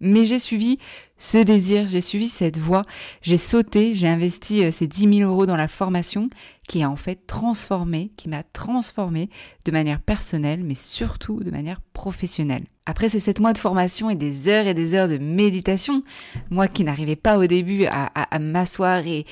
Mais 0.00 0.26
j'ai 0.26 0.38
suivi 0.38 0.78
ce 1.16 1.38
désir, 1.38 1.86
j'ai 1.86 2.00
suivi 2.00 2.28
cette 2.28 2.58
voie, 2.58 2.84
j'ai 3.22 3.38
sauté, 3.38 3.94
j'ai 3.94 4.08
investi 4.08 4.64
euh, 4.64 4.72
ces 4.72 4.88
10 4.88 5.18
000 5.18 5.30
euros 5.30 5.46
dans 5.46 5.56
la 5.56 5.68
formation 5.68 6.28
qui 6.68 6.82
a 6.82 6.90
en 6.90 6.96
fait 6.96 7.26
transformé, 7.26 8.10
qui 8.16 8.28
m'a 8.28 8.42
transformé 8.42 9.28
de 9.64 9.70
manière 9.70 10.00
personnelle, 10.00 10.64
mais 10.64 10.74
surtout 10.74 11.42
de 11.44 11.50
manière 11.50 11.80
professionnelle. 11.92 12.64
Après 12.86 13.08
ces 13.08 13.20
sept 13.20 13.40
mois 13.40 13.52
de 13.52 13.58
formation 13.58 14.10
et 14.10 14.14
des 14.14 14.48
heures 14.48 14.66
et 14.66 14.74
des 14.74 14.94
heures 14.94 15.08
de 15.08 15.18
méditation, 15.18 16.02
moi 16.50 16.68
qui 16.68 16.84
n'arrivais 16.84 17.16
pas 17.16 17.38
au 17.38 17.46
début 17.46 17.86
à, 17.86 18.38
m'asseoir 18.38 19.02
et, 19.06 19.24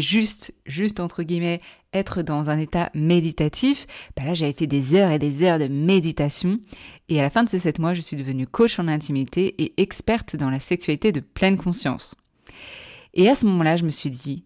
juste, 0.00 0.52
juste 0.66 1.00
entre 1.00 1.22
guillemets, 1.22 1.60
être 1.92 2.20
dans 2.20 2.50
un 2.50 2.58
état 2.58 2.90
méditatif, 2.94 3.86
bah 4.14 4.24
là 4.24 4.34
j'avais 4.34 4.52
fait 4.52 4.66
des 4.66 4.94
heures 4.94 5.10
et 5.10 5.18
des 5.18 5.42
heures 5.42 5.58
de 5.58 5.68
méditation. 5.68 6.58
Et 7.08 7.18
à 7.20 7.22
la 7.22 7.30
fin 7.30 7.44
de 7.44 7.48
ces 7.48 7.60
sept 7.60 7.78
mois, 7.78 7.94
je 7.94 8.02
suis 8.02 8.16
devenue 8.16 8.46
coach 8.46 8.78
en 8.78 8.88
intimité 8.88 9.54
et 9.62 9.80
experte 9.80 10.36
dans 10.36 10.50
la 10.50 10.60
sexualité 10.60 10.95
de 10.96 11.20
pleine 11.20 11.56
conscience. 11.56 12.14
Et 13.14 13.28
à 13.28 13.34
ce 13.34 13.46
moment-là, 13.46 13.76
je 13.76 13.84
me 13.84 13.90
suis 13.90 14.10
dit, 14.10 14.44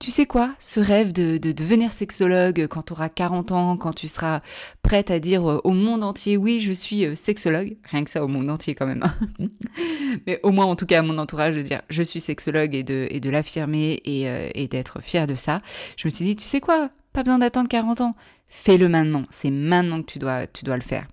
tu 0.00 0.10
sais 0.10 0.24
quoi, 0.24 0.54
ce 0.58 0.80
rêve 0.80 1.12
de, 1.12 1.36
de 1.36 1.52
devenir 1.52 1.92
sexologue 1.92 2.66
quand 2.68 2.84
tu 2.84 2.94
auras 2.94 3.10
40 3.10 3.52
ans, 3.52 3.76
quand 3.76 3.92
tu 3.92 4.08
seras 4.08 4.40
prête 4.82 5.10
à 5.10 5.20
dire 5.20 5.48
euh, 5.48 5.60
au 5.62 5.72
monde 5.72 6.02
entier, 6.02 6.38
oui, 6.38 6.58
je 6.58 6.72
suis 6.72 7.04
euh, 7.04 7.14
sexologue, 7.14 7.76
rien 7.84 8.04
que 8.04 8.10
ça 8.10 8.24
au 8.24 8.28
monde 8.28 8.48
entier 8.48 8.74
quand 8.74 8.86
même, 8.86 9.02
hein. 9.02 9.48
mais 10.26 10.40
au 10.42 10.52
moins 10.52 10.64
en 10.64 10.74
tout 10.74 10.86
cas 10.86 11.00
à 11.00 11.02
mon 11.02 11.18
entourage 11.18 11.54
de 11.54 11.60
dire 11.60 11.82
je 11.90 12.02
suis 12.02 12.20
sexologue 12.20 12.74
et 12.74 12.82
de, 12.82 13.08
et 13.10 13.20
de 13.20 13.28
l'affirmer 13.28 14.00
et, 14.06 14.26
euh, 14.26 14.48
et 14.54 14.68
d'être 14.68 15.02
fière 15.02 15.26
de 15.26 15.34
ça, 15.34 15.60
je 15.98 16.06
me 16.06 16.10
suis 16.10 16.24
dit, 16.24 16.34
tu 16.34 16.46
sais 16.46 16.60
quoi, 16.60 16.88
pas 17.12 17.22
besoin 17.22 17.38
d'attendre 17.38 17.68
40 17.68 18.00
ans, 18.00 18.16
fais-le 18.48 18.88
maintenant, 18.88 19.26
c'est 19.30 19.50
maintenant 19.50 20.00
que 20.00 20.10
tu 20.10 20.18
dois, 20.18 20.46
tu 20.46 20.64
dois 20.64 20.76
le 20.76 20.82
faire. 20.82 21.08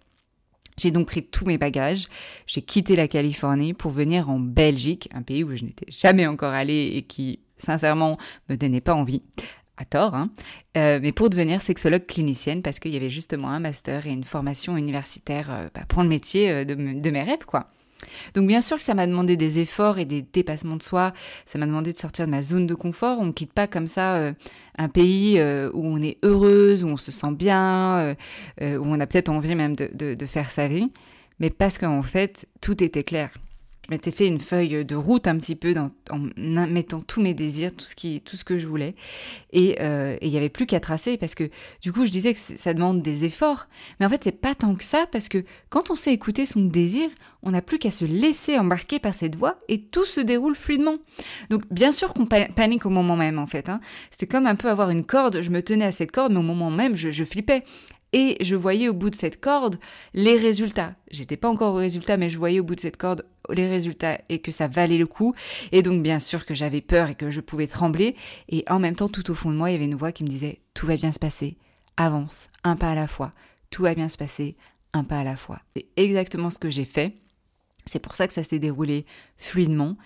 J'ai 0.77 0.91
donc 0.91 1.07
pris 1.07 1.23
tous 1.23 1.45
mes 1.45 1.57
bagages, 1.57 2.05
j'ai 2.45 2.61
quitté 2.61 2.95
la 2.95 3.07
Californie 3.07 3.73
pour 3.73 3.91
venir 3.91 4.29
en 4.29 4.39
Belgique, 4.39 5.09
un 5.13 5.23
pays 5.23 5.43
où 5.43 5.55
je 5.55 5.63
n'étais 5.63 5.89
jamais 5.89 6.27
encore 6.27 6.53
allée 6.53 6.93
et 6.95 7.01
qui 7.01 7.39
sincèrement, 7.57 8.17
me 8.49 8.55
donnait 8.55 8.81
pas 8.81 8.93
envie 8.93 9.21
à 9.77 9.85
tort, 9.85 10.15
hein, 10.15 10.31
euh, 10.75 10.99
mais 11.01 11.11
pour 11.11 11.29
devenir 11.29 11.61
sexologue 11.61 12.05
clinicienne 12.07 12.63
parce 12.63 12.79
qu'il 12.79 12.91
y 12.91 12.97
avait 12.97 13.11
justement 13.11 13.49
un 13.49 13.59
master 13.59 14.07
et 14.07 14.11
une 14.11 14.23
formation 14.23 14.75
universitaire 14.75 15.49
euh, 15.51 15.69
bah, 15.73 15.81
pour 15.87 16.01
le 16.01 16.09
métier 16.09 16.49
euh, 16.49 16.65
de, 16.65 16.73
de, 16.73 17.09
mes 17.11 17.21
rêves, 17.21 17.45
quoi. 17.45 17.69
Donc 18.33 18.47
bien 18.47 18.61
sûr 18.61 18.77
que 18.77 18.83
ça 18.83 18.93
m'a 18.93 19.07
demandé 19.07 19.37
des 19.37 19.59
efforts 19.59 19.99
et 19.99 20.05
des 20.05 20.21
dépassements 20.21 20.75
de 20.75 20.83
soi, 20.83 21.13
ça 21.45 21.57
m'a 21.57 21.65
demandé 21.65 21.93
de 21.93 21.97
sortir 21.97 22.25
de 22.25 22.31
ma 22.31 22.41
zone 22.41 22.67
de 22.67 22.75
confort, 22.75 23.19
on 23.19 23.25
ne 23.25 23.31
quitte 23.31 23.53
pas 23.53 23.67
comme 23.67 23.87
ça 23.87 24.15
euh, 24.17 24.33
un 24.77 24.89
pays 24.89 25.39
euh, 25.39 25.71
où 25.73 25.85
on 25.85 26.01
est 26.01 26.17
heureuse, 26.23 26.83
où 26.83 26.87
on 26.87 26.97
se 26.97 27.11
sent 27.11 27.31
bien, 27.31 28.15
euh, 28.61 28.77
où 28.77 28.85
on 28.85 28.99
a 28.99 29.07
peut-être 29.07 29.29
envie 29.29 29.55
même 29.55 29.75
de, 29.75 30.25
faire 30.25 30.51
sa 30.51 30.67
vie, 30.67 30.91
mais 31.39 31.49
parce 31.49 31.77
qu'en 31.77 32.03
fait 32.03 32.47
tout 32.61 32.83
était 32.83 33.03
clair 33.03 33.31
je 33.87 33.93
m'étais 33.93 34.11
fait 34.11 34.27
une 34.27 34.39
feuille 34.39 34.83
de 34.83 34.95
route 34.95 35.27
un 35.27 35.37
petit 35.37 35.55
peu 35.55 35.73
en 36.09 36.19
mettant 36.37 36.99
tous 37.01 37.21
mes 37.21 37.33
désirs, 37.33 37.73
tout 37.75 37.85
ce 37.85 37.95
qui, 37.95 38.21
tout 38.21 38.35
ce 38.35 38.43
que 38.43 38.57
je 38.57 38.67
voulais, 38.67 38.95
et 39.53 39.77
euh, 39.81 40.17
il 40.21 40.29
y 40.29 40.37
avait 40.37 40.49
plus 40.49 40.65
qu'à 40.65 40.79
tracer 40.79 41.17
parce 41.17 41.35
que 41.35 41.49
du 41.81 41.93
coup 41.93 42.05
je 42.05 42.11
disais 42.11 42.33
que 42.33 42.39
ça 42.39 42.73
demande 42.73 43.01
des 43.01 43.25
efforts, 43.25 43.67
mais 43.99 44.05
en 44.05 44.09
fait 44.09 44.23
c'est 44.23 44.31
pas 44.31 44.55
tant 44.55 44.75
que 44.75 44.83
ça 44.83 45.05
parce 45.11 45.29
que 45.29 45.43
quand 45.69 45.89
on 45.89 45.95
sait 45.95 46.13
écouter 46.13 46.45
son 46.45 46.65
désir, 46.65 47.09
on 47.43 47.51
n'a 47.51 47.61
plus 47.61 47.79
qu'à 47.79 47.91
se 47.91 48.03
laisser 48.03 48.57
embarquer 48.57 48.99
par 48.99 49.13
cette 49.13 49.35
voie 49.35 49.57
et 49.69 49.79
tout 49.79 50.05
se 50.05 50.19
déroule 50.19 50.55
fluidement. 50.55 50.97
Donc 51.49 51.61
bien 51.71 51.91
sûr 51.91 52.13
qu'on 52.13 52.25
panique 52.25 52.85
au 52.85 52.89
moment 52.89 53.15
même 53.15 53.39
en 53.39 53.47
fait. 53.47 53.69
Hein. 53.69 53.79
C'est 54.11 54.27
comme 54.27 54.47
un 54.47 54.55
peu 54.55 54.69
avoir 54.69 54.89
une 54.89 55.05
corde. 55.05 55.41
Je 55.41 55.49
me 55.49 55.61
tenais 55.61 55.85
à 55.85 55.91
cette 55.91 56.11
corde, 56.11 56.33
mais 56.33 56.39
au 56.39 56.43
moment 56.43 56.71
même 56.71 56.95
je, 56.95 57.11
je 57.11 57.23
flippais 57.23 57.63
et 58.13 58.37
je 58.41 58.55
voyais 58.55 58.89
au 58.89 58.93
bout 58.93 59.09
de 59.09 59.15
cette 59.15 59.39
corde 59.39 59.79
les 60.13 60.37
résultats. 60.37 60.95
J'étais 61.11 61.37
pas 61.37 61.49
encore 61.49 61.73
au 61.73 61.77
résultat, 61.77 62.17
mais 62.17 62.29
je 62.29 62.37
voyais 62.37 62.59
au 62.59 62.63
bout 62.63 62.75
de 62.75 62.79
cette 62.79 62.97
corde 62.97 63.25
les 63.49 63.67
résultats 63.67 64.19
et 64.29 64.39
que 64.39 64.51
ça 64.51 64.67
valait 64.67 64.97
le 64.97 65.07
coup. 65.07 65.33
Et 65.71 65.81
donc, 65.81 66.01
bien 66.03 66.19
sûr 66.19 66.45
que 66.45 66.53
j'avais 66.53 66.81
peur 66.81 67.09
et 67.09 67.15
que 67.15 67.29
je 67.29 67.41
pouvais 67.41 67.67
trembler. 67.67 68.15
Et 68.49 68.63
en 68.69 68.79
même 68.79 68.95
temps, 68.95 69.09
tout 69.09 69.29
au 69.31 69.35
fond 69.35 69.51
de 69.51 69.57
moi, 69.57 69.69
il 69.69 69.73
y 69.73 69.75
avait 69.75 69.85
une 69.85 69.95
voix 69.95 70.11
qui 70.11 70.23
me 70.23 70.29
disait, 70.29 70.61
tout 70.73 70.87
va 70.87 70.97
bien 70.97 71.11
se 71.11 71.19
passer. 71.19 71.57
Avance, 71.97 72.49
un 72.63 72.75
pas 72.75 72.91
à 72.91 72.95
la 72.95 73.07
fois. 73.07 73.31
Tout 73.71 73.83
va 73.83 73.95
bien 73.95 74.09
se 74.09 74.17
passer, 74.17 74.55
un 74.93 75.03
pas 75.03 75.19
à 75.19 75.23
la 75.23 75.35
fois. 75.35 75.59
C'est 75.75 75.87
exactement 75.97 76.49
ce 76.49 76.59
que 76.59 76.69
j'ai 76.69 76.85
fait. 76.85 77.17
C'est 77.85 77.99
pour 77.99 78.15
ça 78.15 78.27
que 78.27 78.33
ça 78.33 78.43
s'est 78.43 78.59
déroulé 78.59 79.05
fluidement. 79.37 79.97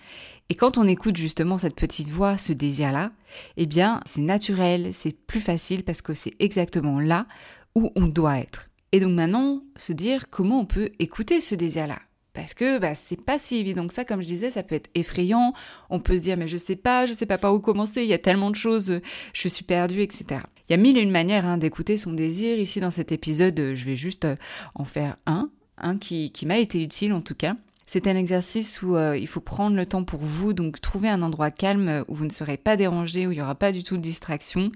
Et 0.48 0.54
quand 0.54 0.78
on 0.78 0.86
écoute 0.86 1.16
justement 1.16 1.58
cette 1.58 1.74
petite 1.74 2.08
voix, 2.08 2.38
ce 2.38 2.52
désir-là, 2.52 3.10
eh 3.56 3.66
bien, 3.66 4.00
c'est 4.04 4.20
naturel, 4.20 4.92
c'est 4.92 5.12
plus 5.12 5.40
facile 5.40 5.82
parce 5.82 6.02
que 6.02 6.14
c'est 6.14 6.34
exactement 6.38 7.00
là 7.00 7.26
où 7.74 7.90
on 7.96 8.06
doit 8.06 8.38
être. 8.38 8.68
Et 8.92 9.00
donc 9.00 9.12
maintenant, 9.12 9.62
se 9.76 9.92
dire 9.92 10.28
comment 10.30 10.60
on 10.60 10.66
peut 10.66 10.90
écouter 10.98 11.40
ce 11.40 11.54
désir-là. 11.54 11.98
Parce 12.34 12.54
que 12.54 12.78
bah, 12.78 12.94
c'est 12.94 13.20
pas 13.20 13.38
si 13.38 13.56
évident 13.56 13.86
que 13.86 13.92
ça, 13.92 14.04
comme 14.04 14.22
je 14.22 14.26
disais, 14.26 14.50
ça 14.50 14.62
peut 14.62 14.74
être 14.74 14.90
effrayant. 14.94 15.52
On 15.90 16.00
peut 16.00 16.16
se 16.16 16.22
dire 16.22 16.36
mais 16.36 16.48
je 16.48 16.56
sais 16.56 16.76
pas, 16.76 17.04
je 17.04 17.12
sais 17.12 17.26
pas 17.26 17.38
par 17.38 17.54
où 17.54 17.60
commencer. 17.60 18.02
Il 18.02 18.08
y 18.08 18.14
a 18.14 18.18
tellement 18.18 18.50
de 18.50 18.56
choses, 18.56 19.00
je 19.34 19.48
suis 19.48 19.64
perdue, 19.64 20.02
etc. 20.02 20.40
Il 20.68 20.72
y 20.72 20.74
a 20.74 20.78
mille 20.78 20.96
et 20.96 21.02
une 21.02 21.10
manières 21.10 21.46
hein, 21.46 21.58
d'écouter 21.58 21.96
son 21.96 22.12
désir. 22.12 22.58
Ici 22.58 22.80
dans 22.80 22.90
cet 22.90 23.12
épisode, 23.12 23.74
je 23.74 23.84
vais 23.84 23.96
juste 23.96 24.24
euh, 24.24 24.36
en 24.74 24.84
faire 24.84 25.16
un, 25.26 25.50
un 25.76 25.98
qui, 25.98 26.30
qui 26.32 26.46
m'a 26.46 26.58
été 26.58 26.82
utile 26.82 27.12
en 27.12 27.20
tout 27.20 27.34
cas. 27.34 27.56
C'est 27.86 28.06
un 28.06 28.16
exercice 28.16 28.80
où 28.80 28.96
euh, 28.96 29.18
il 29.18 29.26
faut 29.26 29.42
prendre 29.42 29.76
le 29.76 29.84
temps 29.84 30.04
pour 30.04 30.20
vous, 30.20 30.54
donc 30.54 30.80
trouver 30.80 31.10
un 31.10 31.20
endroit 31.20 31.50
calme 31.50 32.04
où 32.08 32.14
vous 32.14 32.24
ne 32.24 32.30
serez 32.30 32.56
pas 32.56 32.76
dérangé, 32.76 33.26
où 33.26 33.32
il 33.32 33.34
n'y 33.34 33.42
aura 33.42 33.56
pas 33.56 33.72
du 33.72 33.82
tout 33.82 33.98
de 33.98 34.02
distraction 34.02 34.72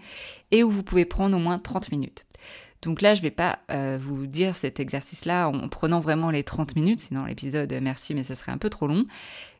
et 0.50 0.62
où 0.62 0.71
vous 0.71 0.83
pouvez 0.83 1.07
prendre 1.07 1.35
au 1.35 1.41
moins 1.41 1.59
30 1.59 1.93
minutes. 1.93 2.25
Donc 2.87 3.02
là, 3.02 3.16
je 3.16 3.21
ne 3.21 3.25
vais 3.25 3.33
pas 3.33 3.59
euh, 3.73 3.99
vous 4.00 4.28
dire 4.28 4.55
cet 4.55 4.78
exercice-là 4.78 5.49
en 5.49 5.69
prenant 5.69 5.99
vraiment 5.99 6.31
les 6.31 6.45
30 6.45 6.76
minutes, 6.76 7.00
sinon 7.00 7.25
l'épisode, 7.25 7.73
euh, 7.73 7.81
merci, 7.83 8.14
mais 8.14 8.23
ça 8.23 8.37
serait 8.37 8.52
un 8.52 8.59
peu 8.59 8.71
trop 8.71 8.87
long. 8.87 9.07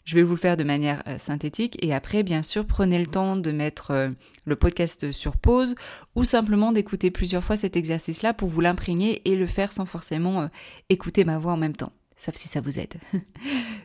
Je 0.05 0.15
vais 0.15 0.23
vous 0.23 0.37
le 0.37 0.41
faire 0.41 0.57
de 0.57 0.63
manière 0.63 1.03
euh, 1.09 1.19
synthétique 1.19 1.77
et 1.85 1.93
après, 1.93 2.23
bien 2.23 2.45
sûr, 2.45 2.65
prenez 2.65 3.01
le 3.01 3.07
temps 3.07 3.35
de 3.35 3.51
mettre 3.51 4.13
le 4.45 4.57
podcast 4.57 5.11
sur 5.11 5.37
pause 5.37 5.75
ou 6.15 6.23
simplement 6.23 6.71
d'écouter 6.71 7.11
plusieurs 7.11 7.43
fois 7.43 7.57
cet 7.57 7.77
exercice-là 7.77 8.33
pour 8.33 8.49
vous 8.49 8.61
l'imprégner 8.61 9.29
et 9.29 9.35
le 9.35 9.47
faire 9.47 9.73
sans 9.73 9.87
forcément 9.87 10.49
écouter 10.89 11.25
ma 11.25 11.39
voix 11.39 11.55
en 11.55 11.57
même 11.57 11.75
temps. 11.75 11.91
Sauf 12.17 12.35
si 12.37 12.49
ça 12.49 12.61
vous 12.61 12.79
aide. 12.79 12.95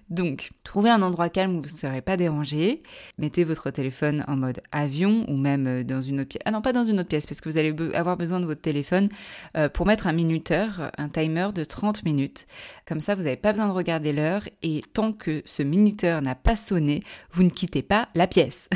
Donc, 0.10 0.52
trouvez 0.64 0.90
un 0.90 1.02
endroit 1.02 1.30
calme 1.30 1.56
où 1.56 1.62
vous 1.62 1.70
ne 1.70 1.78
serez 1.78 2.02
pas 2.02 2.18
dérangé. 2.18 2.82
Mettez 3.18 3.44
votre 3.44 3.70
téléphone 3.72 4.24
en 4.28 4.38
mode 4.38 4.62
avion 4.72 5.26
ou 5.28 5.36
même 5.36 5.68
euh, 5.68 5.84
dans 5.84 6.02
une 6.02 6.22
autre 6.22 6.30
pièce. 6.30 6.42
Ah 6.46 6.52
non, 6.52 6.62
pas 6.62 6.74
dans 6.74 6.84
une 6.84 7.00
autre 7.00 7.10
pièce, 7.10 7.26
parce 7.26 7.42
que 7.42 7.50
vous 7.50 7.58
allez 7.58 7.76
avoir 7.94 8.18
besoin 8.18 8.40
de 8.40 8.46
votre 8.46 8.62
téléphone 8.62 9.10
euh, 9.58 9.70
pour 9.70 9.86
mettre 9.86 10.08
un 10.08 10.14
minuteur, 10.14 10.92
un 10.98 11.10
timer 11.10 11.50
de 11.54 11.64
30 11.64 12.06
minutes. 12.06 12.48
Comme 12.88 13.02
ça, 13.02 13.16
vous 13.16 13.24
n'avez 13.24 13.36
pas 13.38 13.52
besoin 13.52 13.68
de 13.68 13.74
regarder 13.74 14.14
l'heure 14.14 14.48
et 14.64 14.82
tant 14.94 15.12
que 15.12 15.42
ce 15.46 15.64
minuteur 15.64 16.22
n'a 16.22 16.36
pas 16.36 16.56
sonné, 16.56 17.04
vous 17.32 17.44
ne 17.44 17.50
quittez 17.50 17.82
pas 17.82 18.08
la 18.16 18.28
pièce. 18.28 18.70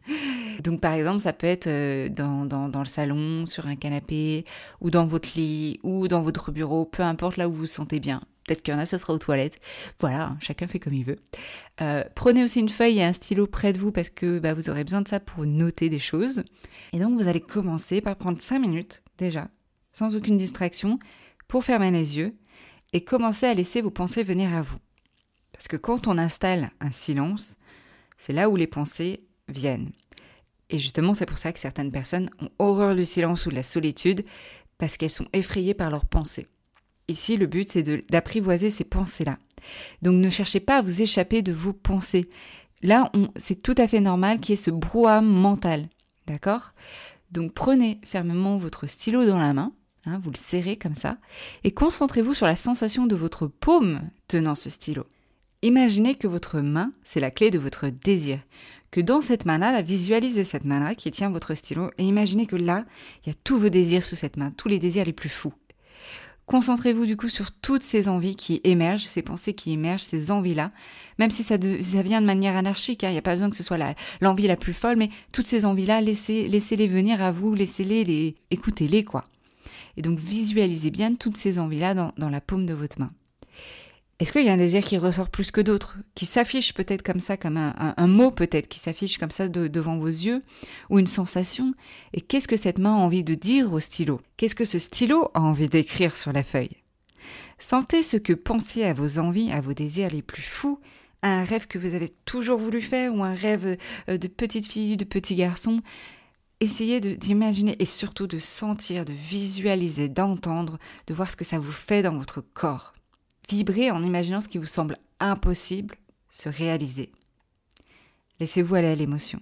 Donc, 0.64 0.80
par 0.80 0.94
exemple, 0.94 1.20
ça 1.20 1.32
peut 1.32 1.46
être 1.46 1.66
euh, 1.66 2.08
dans, 2.08 2.46
dans 2.46 2.78
le 2.80 2.86
salon, 2.86 3.46
sur 3.46 3.66
un 3.66 3.76
canapé, 3.76 4.44
ou 4.80 4.90
dans 4.90 5.06
votre 5.06 5.28
lit, 5.36 5.80
ou 5.82 6.08
dans 6.08 6.22
votre 6.22 6.50
bureau, 6.50 6.84
peu 6.84 7.02
importe 7.02 7.36
là 7.36 7.48
où 7.48 7.52
vous 7.52 7.60
vous 7.60 7.66
sentez 7.66 8.00
bien. 8.00 8.20
Peut-être 8.46 8.62
qu'il 8.62 8.74
y 8.74 8.76
en 8.76 8.80
a, 8.80 8.86
ça 8.86 8.98
sera 8.98 9.12
aux 9.12 9.18
toilettes. 9.18 9.60
Voilà, 10.00 10.36
chacun 10.40 10.66
fait 10.66 10.78
comme 10.78 10.94
il 10.94 11.04
veut. 11.04 11.18
Euh, 11.80 12.04
prenez 12.14 12.42
aussi 12.42 12.60
une 12.60 12.68
feuille 12.68 12.98
et 12.98 13.04
un 13.04 13.12
stylo 13.12 13.46
près 13.46 13.72
de 13.72 13.78
vous 13.78 13.92
parce 13.92 14.10
que 14.10 14.38
bah, 14.38 14.54
vous 14.54 14.68
aurez 14.68 14.82
besoin 14.82 15.02
de 15.02 15.08
ça 15.08 15.20
pour 15.20 15.46
noter 15.46 15.88
des 15.88 16.00
choses. 16.00 16.42
Et 16.92 16.98
donc, 16.98 17.18
vous 17.18 17.28
allez 17.28 17.40
commencer 17.40 18.00
par 18.00 18.16
prendre 18.16 18.40
5 18.40 18.58
minutes 18.58 19.02
déjà, 19.18 19.48
sans 19.92 20.16
aucune 20.16 20.36
distraction, 20.36 20.98
pour 21.46 21.64
fermer 21.64 21.90
les 21.90 22.18
yeux 22.18 22.34
et 22.92 23.04
commencer 23.04 23.46
à 23.46 23.54
laisser 23.54 23.80
vos 23.80 23.90
pensées 23.90 24.22
venir 24.22 24.52
à 24.52 24.62
vous. 24.62 24.78
Parce 25.52 25.68
que 25.68 25.76
quand 25.76 26.08
on 26.08 26.18
installe 26.18 26.72
un 26.80 26.90
silence, 26.90 27.56
c'est 28.18 28.32
là 28.32 28.48
où 28.48 28.56
les 28.56 28.66
pensées 28.66 29.24
viennent. 29.48 29.92
Et 30.70 30.78
justement, 30.78 31.14
c'est 31.14 31.26
pour 31.26 31.38
ça 31.38 31.52
que 31.52 31.58
certaines 31.58 31.92
personnes 31.92 32.30
ont 32.40 32.48
horreur 32.58 32.96
du 32.96 33.04
silence 33.04 33.46
ou 33.46 33.50
de 33.50 33.54
la 33.54 33.62
solitude, 33.62 34.24
parce 34.78 34.96
qu'elles 34.96 35.10
sont 35.10 35.28
effrayées 35.32 35.74
par 35.74 35.90
leurs 35.90 36.06
pensées. 36.06 36.48
Ici, 37.12 37.36
le 37.36 37.46
but, 37.46 37.68
c'est 37.68 37.82
d'apprivoiser 38.10 38.70
ces 38.70 38.84
pensées-là. 38.84 39.38
Donc 40.00 40.14
ne 40.14 40.30
cherchez 40.30 40.60
pas 40.60 40.78
à 40.78 40.82
vous 40.82 41.02
échapper 41.02 41.42
de 41.42 41.52
vos 41.52 41.74
pensées. 41.74 42.30
Là, 42.82 43.12
c'est 43.36 43.62
tout 43.62 43.74
à 43.76 43.86
fait 43.86 44.00
normal 44.00 44.40
qu'il 44.40 44.50
y 44.50 44.52
ait 44.54 44.56
ce 44.56 44.70
brouhaha 44.70 45.20
mental. 45.20 45.88
D'accord? 46.26 46.72
Donc 47.30 47.52
prenez 47.52 48.00
fermement 48.04 48.56
votre 48.56 48.86
stylo 48.86 49.26
dans 49.26 49.38
la 49.38 49.52
main, 49.52 49.72
hein, 50.06 50.20
vous 50.24 50.30
le 50.30 50.36
serrez 50.36 50.76
comme 50.76 50.94
ça, 50.94 51.18
et 51.64 51.70
concentrez-vous 51.70 52.34
sur 52.34 52.46
la 52.46 52.56
sensation 52.56 53.06
de 53.06 53.14
votre 53.14 53.46
paume 53.46 54.00
tenant 54.26 54.54
ce 54.54 54.70
stylo. 54.70 55.04
Imaginez 55.62 56.14
que 56.14 56.26
votre 56.26 56.60
main, 56.60 56.92
c'est 57.04 57.20
la 57.20 57.30
clé 57.30 57.50
de 57.50 57.58
votre 57.58 57.88
désir. 57.88 58.38
Que 58.90 59.00
dans 59.00 59.20
cette 59.20 59.46
main-là, 59.46 59.80
visualisez 59.80 60.44
cette 60.44 60.64
main-là 60.64 60.94
qui 60.94 61.10
tient 61.10 61.30
votre 61.30 61.54
stylo 61.54 61.90
et 61.98 62.04
imaginez 62.04 62.46
que 62.46 62.56
là, 62.56 62.84
il 63.24 63.28
y 63.28 63.32
a 63.32 63.38
tous 63.44 63.58
vos 63.58 63.68
désirs 63.68 64.04
sous 64.04 64.16
cette 64.16 64.36
main, 64.36 64.50
tous 64.50 64.68
les 64.68 64.78
désirs 64.78 65.04
les 65.04 65.12
plus 65.12 65.30
fous. 65.30 65.54
Concentrez-vous 66.52 67.06
du 67.06 67.16
coup 67.16 67.30
sur 67.30 67.50
toutes 67.50 67.82
ces 67.82 68.10
envies 68.10 68.36
qui 68.36 68.60
émergent, 68.62 69.06
ces 69.06 69.22
pensées 69.22 69.54
qui 69.54 69.72
émergent, 69.72 70.02
ces 70.02 70.30
envies-là, 70.30 70.70
même 71.18 71.30
si 71.30 71.42
ça, 71.42 71.56
vient 71.56 72.20
de 72.20 72.26
manière 72.26 72.58
anarchique, 72.58 73.04
hein, 73.04 73.08
il 73.08 73.12
n'y 73.12 73.18
a 73.18 73.22
pas 73.22 73.32
besoin 73.32 73.48
que 73.48 73.56
ce 73.56 73.62
soit 73.62 73.78
l'envie 74.20 74.46
la, 74.46 74.56
plus 74.56 74.74
folle, 74.74 74.98
mais 74.98 75.08
toutes 75.32 75.46
ces 75.46 75.64
envies-là, 75.64 76.02
laissez, 76.02 76.46
les 76.50 76.88
venir 76.88 77.22
à 77.22 77.32
vous, 77.32 77.54
laissez-les, 77.54 78.04
les, 78.04 78.34
écoutez-les 78.50 79.02
quoi. 79.02 79.24
Et 79.96 80.02
donc 80.02 80.18
visualisez 80.18 80.90
bien 80.90 81.14
toutes 81.14 81.38
ces 81.38 81.58
envies-là 81.58 81.94
dans 81.94 82.28
la 82.28 82.40
paume 82.42 82.66
de 82.66 82.74
votre 82.74 83.00
main. 83.00 83.12
Est-ce 84.22 84.30
qu'il 84.30 84.44
y 84.44 84.50
a 84.50 84.52
un 84.52 84.56
désir 84.56 84.84
qui 84.84 84.98
ressort 84.98 85.30
plus 85.30 85.50
que 85.50 85.60
d'autres, 85.60 85.96
qui 86.14 86.26
s'affiche 86.26 86.74
peut-être 86.74 87.02
comme 87.02 87.18
ça, 87.18 87.36
comme 87.36 87.56
un, 87.56 88.06
mot 88.06 88.30
peut-être, 88.30 88.68
qui 88.68 88.78
s'affiche 88.78 89.18
comme 89.18 89.32
ça 89.32 89.48
devant 89.48 89.98
vos 89.98 90.06
yeux, 90.06 90.44
ou 90.90 91.00
une 91.00 91.08
sensation? 91.08 91.74
Et 92.12 92.20
qu'est-ce 92.20 92.46
que 92.46 92.54
cette 92.54 92.78
main 92.78 92.94
a 92.94 92.98
envie 92.98 93.24
de 93.24 93.34
dire 93.34 93.72
au 93.72 93.80
stylo? 93.80 94.20
Qu'est-ce 94.36 94.54
que 94.54 94.64
ce 94.64 94.78
stylo 94.78 95.32
a 95.34 95.40
envie 95.40 95.66
d'écrire 95.66 96.14
sur 96.14 96.32
la 96.32 96.44
feuille? 96.44 96.76
Sentez 97.58 98.04
ce 98.04 98.16
que 98.16 98.32
penser 98.32 98.84
à 98.84 98.92
vos 98.92 99.18
envies, 99.18 99.50
à 99.50 99.60
vos 99.60 99.74
désirs 99.74 100.10
les 100.10 100.22
plus 100.22 100.42
fous, 100.42 100.78
à 101.22 101.40
un 101.40 101.42
rêve 101.42 101.66
que 101.66 101.80
vous 101.80 101.92
avez 101.92 102.12
toujours 102.24 102.60
voulu 102.60 102.80
faire, 102.80 103.12
ou 103.12 103.24
un 103.24 103.34
rêve 103.34 103.76
euh, 104.08 104.18
de 104.18 104.28
petite 104.28 104.66
fille, 104.66 104.96
de 104.96 105.04
petit 105.04 105.34
garçon. 105.34 105.80
Essayez 106.60 107.00
d'imaginer 107.00 107.74
et 107.80 107.86
surtout 107.86 108.28
de 108.28 108.38
sentir, 108.38 109.04
de 109.04 109.12
visualiser, 109.12 110.08
d'entendre, 110.08 110.78
de 111.08 111.12
voir 111.12 111.28
ce 111.28 111.34
que 111.34 111.44
ça 111.44 111.58
vous 111.58 111.72
fait 111.72 112.02
dans 112.02 112.16
votre 112.16 112.40
corps. 112.40 112.92
Vibrez 113.48 113.90
en 113.90 114.02
imaginant 114.02 114.40
ce 114.40 114.48
qui 114.48 114.58
vous 114.58 114.66
semble 114.66 114.96
impossible 115.20 115.96
se 116.30 116.48
réaliser. 116.48 117.12
Laissez-vous 118.40 118.74
aller 118.74 118.88
à 118.88 118.94
l'émotion. 118.94 119.40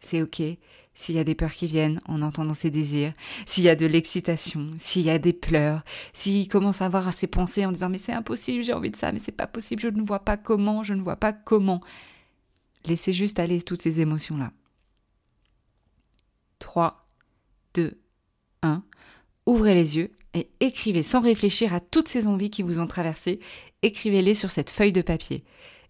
C'est 0.00 0.22
ok 0.22 0.42
s'il 0.94 1.14
y 1.14 1.18
a 1.18 1.24
des 1.24 1.34
peurs 1.34 1.54
qui 1.54 1.66
viennent 1.66 2.00
en 2.06 2.20
entendant 2.20 2.52
ses 2.52 2.70
désirs, 2.70 3.14
s'il 3.46 3.64
y 3.64 3.68
a 3.68 3.76
de 3.76 3.86
l'excitation, 3.86 4.72
s'il 4.78 5.02
y 5.02 5.10
a 5.10 5.18
des 5.18 5.32
pleurs, 5.32 5.82
s'il 6.12 6.48
commence 6.48 6.82
à 6.82 6.86
avoir 6.86 7.10
ses 7.12 7.26
pensées 7.26 7.64
en 7.64 7.72
disant 7.72 7.88
mais 7.88 7.98
c'est 7.98 8.12
impossible, 8.12 8.62
j'ai 8.62 8.74
envie 8.74 8.90
de 8.90 8.96
ça, 8.96 9.12
mais 9.12 9.18
c'est 9.18 9.32
pas 9.32 9.46
possible, 9.46 9.80
je 9.80 9.88
ne 9.88 10.02
vois 10.02 10.24
pas 10.24 10.36
comment, 10.36 10.82
je 10.82 10.92
ne 10.92 11.00
vois 11.00 11.16
pas 11.16 11.32
comment. 11.32 11.80
Laissez 12.84 13.12
juste 13.12 13.38
aller 13.38 13.62
toutes 13.62 13.80
ces 13.80 14.00
émotions-là. 14.00 14.52
3, 16.58 17.08
2, 17.74 17.98
1. 18.62 18.82
Ouvrez 19.46 19.74
les 19.74 19.96
yeux 19.96 20.12
et 20.34 20.48
écrivez 20.60 21.02
sans 21.02 21.20
réfléchir 21.20 21.74
à 21.74 21.80
toutes 21.80 22.08
ces 22.08 22.26
envies 22.28 22.50
qui 22.50 22.62
vous 22.62 22.78
ont 22.78 22.86
traversé. 22.86 23.40
Écrivez-les 23.82 24.34
sur 24.34 24.50
cette 24.50 24.70
feuille 24.70 24.92
de 24.92 25.02
papier. 25.02 25.44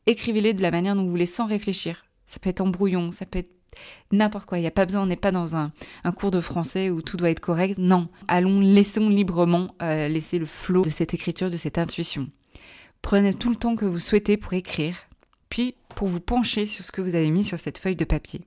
Écrivez-les 0.06 0.54
de 0.54 0.62
la 0.62 0.70
manière 0.70 0.94
dont 0.94 1.04
vous 1.04 1.10
voulez 1.10 1.26
sans 1.26 1.46
réfléchir. 1.46 2.04
Ça 2.26 2.38
peut 2.38 2.50
être 2.50 2.60
en 2.60 2.68
brouillon, 2.68 3.10
ça 3.10 3.26
peut 3.26 3.40
être 3.40 3.50
n'importe 4.12 4.46
quoi. 4.46 4.58
Il 4.58 4.62
n'y 4.62 4.66
a 4.66 4.72
pas 4.72 4.86
besoin, 4.86 5.02
on 5.02 5.06
n'est 5.06 5.16
pas 5.16 5.32
dans 5.32 5.56
un, 5.56 5.72
cours 6.16 6.30
de 6.30 6.40
français 6.40 6.90
où 6.90 7.02
tout 7.02 7.16
doit 7.16 7.30
être 7.30 7.40
correct. 7.40 7.78
Non, 7.78 8.08
allons, 8.28 8.60
laissons 8.60 9.08
librement 9.08 9.74
euh, 9.82 10.08
laisser 10.08 10.38
le 10.38 10.46
flot 10.46 10.82
de 10.82 10.90
cette 10.90 11.14
écriture, 11.14 11.50
de 11.50 11.56
cette 11.56 11.78
intuition. 11.78 12.28
Prenez 13.02 13.34
tout 13.34 13.50
le 13.50 13.56
temps 13.56 13.76
que 13.76 13.86
vous 13.86 13.98
souhaitez 13.98 14.36
pour 14.36 14.52
écrire, 14.52 14.96
puis 15.48 15.74
pour 15.94 16.08
vous 16.08 16.20
pencher 16.20 16.66
sur 16.66 16.84
ce 16.84 16.92
que 16.92 17.00
vous 17.00 17.14
avez 17.14 17.30
mis 17.30 17.44
sur 17.44 17.58
cette 17.58 17.78
feuille 17.78 17.96
de 17.96 18.04
papier. 18.04 18.42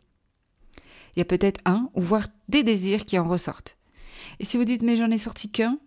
Il 1.16 1.20
y 1.20 1.22
a 1.22 1.26
peut-être 1.26 1.62
un 1.66 1.90
ou 1.94 2.02
voire 2.02 2.28
des 2.50 2.64
désirs 2.64 3.06
qui 3.06 3.20
en 3.20 3.28
ressortent. 3.28 3.78
Et 4.40 4.46
si 4.46 4.58
vous 4.58 4.66
dites 4.66 4.82
mais 4.82 4.96
j'en 4.96 5.12
ai 5.12 5.18
sorti 5.18 5.50
qu'un, 5.50 5.78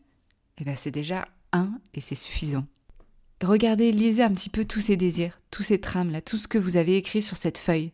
eh 0.58 0.64
bien 0.64 0.74
c'est 0.74 0.90
déjà 0.90 1.28
un 1.52 1.70
et 1.94 2.00
c'est 2.00 2.14
suffisant. 2.14 2.66
Regardez, 3.42 3.92
lisez 3.92 4.22
un 4.22 4.32
petit 4.32 4.48
peu 4.48 4.64
tous 4.64 4.80
ces 4.80 4.96
désirs, 4.96 5.40
tous 5.50 5.62
ces 5.62 5.80
trames 5.80 6.10
là, 6.10 6.22
tout 6.22 6.38
ce 6.38 6.48
que 6.48 6.58
vous 6.58 6.76
avez 6.76 6.96
écrit 6.96 7.20
sur 7.20 7.36
cette 7.36 7.58
feuille. 7.58 7.92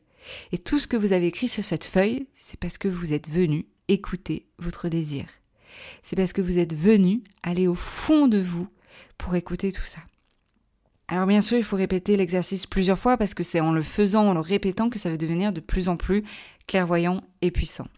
Et 0.53 0.59
tout 0.59 0.79
ce 0.79 0.87
que 0.87 0.97
vous 0.97 1.13
avez 1.13 1.27
écrit 1.27 1.49
sur 1.49 1.65
cette 1.65 1.85
feuille, 1.85 2.29
c'est 2.37 2.59
parce 2.59 2.79
que 2.79 2.87
vous 2.87 3.13
êtes 3.13 3.29
venu 3.29 3.67
écouter 3.89 4.47
votre 4.59 4.89
désir. 4.89 5.27
C'est 6.03 6.15
parce 6.15 6.33
que 6.33 6.43
vous 6.43 6.59
êtes 6.59 6.75
venu 6.75 7.23
aller 7.43 7.67
au 7.67 7.75
fond 7.75 8.29
de 8.29 8.39
vous 8.39 8.69
pour 9.19 9.35
écouter 9.35 9.73
tout 9.73 9.85
ça. 9.85 10.01
Alors 11.09 11.27
bien 11.27 11.43
sûr, 11.43 11.59
il 11.59 11.65
faut 11.65 11.77
répéter 11.77 12.17
l'exercice 12.17 12.67
plusieurs 12.67 12.99
fois 12.99 13.17
parce 13.17 13.35
que 13.35 13.43
c'est 13.43 13.61
en 13.61 13.73
le 13.73 13.83
faisant, 13.83 14.29
en 14.29 14.35
le 14.35 14.41
répétant 14.41 14.91
que 14.91 14.99
ça 14.99 15.11
va 15.11 15.17
devenir 15.17 15.53
de 15.53 15.61
plus 15.61 15.89
en 15.89 15.97
plus 15.97 16.25
clairvoyant 16.67 17.23
et 17.41 17.51
puissant. 17.51 17.89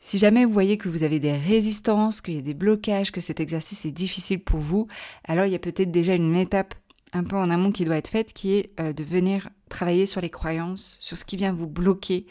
Si 0.00 0.18
jamais 0.18 0.44
vous 0.44 0.52
voyez 0.52 0.78
que 0.78 0.88
vous 0.88 1.02
avez 1.02 1.18
des 1.18 1.36
résistances, 1.36 2.20
qu'il 2.20 2.34
y 2.34 2.38
a 2.38 2.42
des 2.42 2.54
blocages, 2.54 3.10
que 3.10 3.20
cet 3.20 3.40
exercice 3.40 3.84
est 3.84 3.92
difficile 3.92 4.40
pour 4.40 4.60
vous, 4.60 4.86
alors 5.24 5.46
il 5.46 5.52
y 5.52 5.56
a 5.56 5.60
peut-être 5.60 5.90
déjà 5.90 6.14
une 6.14 6.36
étape 6.36 6.74
un 7.12 7.24
peu 7.24 7.36
en 7.36 7.50
amont 7.50 7.72
qui 7.72 7.84
doit 7.84 7.96
être 7.96 8.08
faite, 8.08 8.32
qui 8.32 8.54
est 8.54 8.70
euh, 8.80 8.92
de 8.92 9.02
venir 9.02 9.48
travailler 9.68 10.06
sur 10.06 10.20
les 10.20 10.30
croyances, 10.30 10.98
sur 11.00 11.16
ce 11.16 11.24
qui 11.24 11.36
vient 11.36 11.52
vous 11.52 11.66
bloquer 11.66 12.26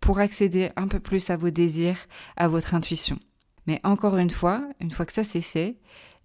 pour 0.00 0.18
accéder 0.18 0.70
un 0.76 0.88
peu 0.88 1.00
plus 1.00 1.30
à 1.30 1.36
vos 1.36 1.50
désirs, 1.50 2.08
à 2.36 2.48
votre 2.48 2.74
intuition. 2.74 3.18
Mais 3.66 3.80
encore 3.84 4.16
une 4.16 4.30
fois, 4.30 4.64
une 4.80 4.90
fois 4.90 5.06
que 5.06 5.12
ça 5.12 5.22
c'est 5.22 5.42
fait, 5.42 5.76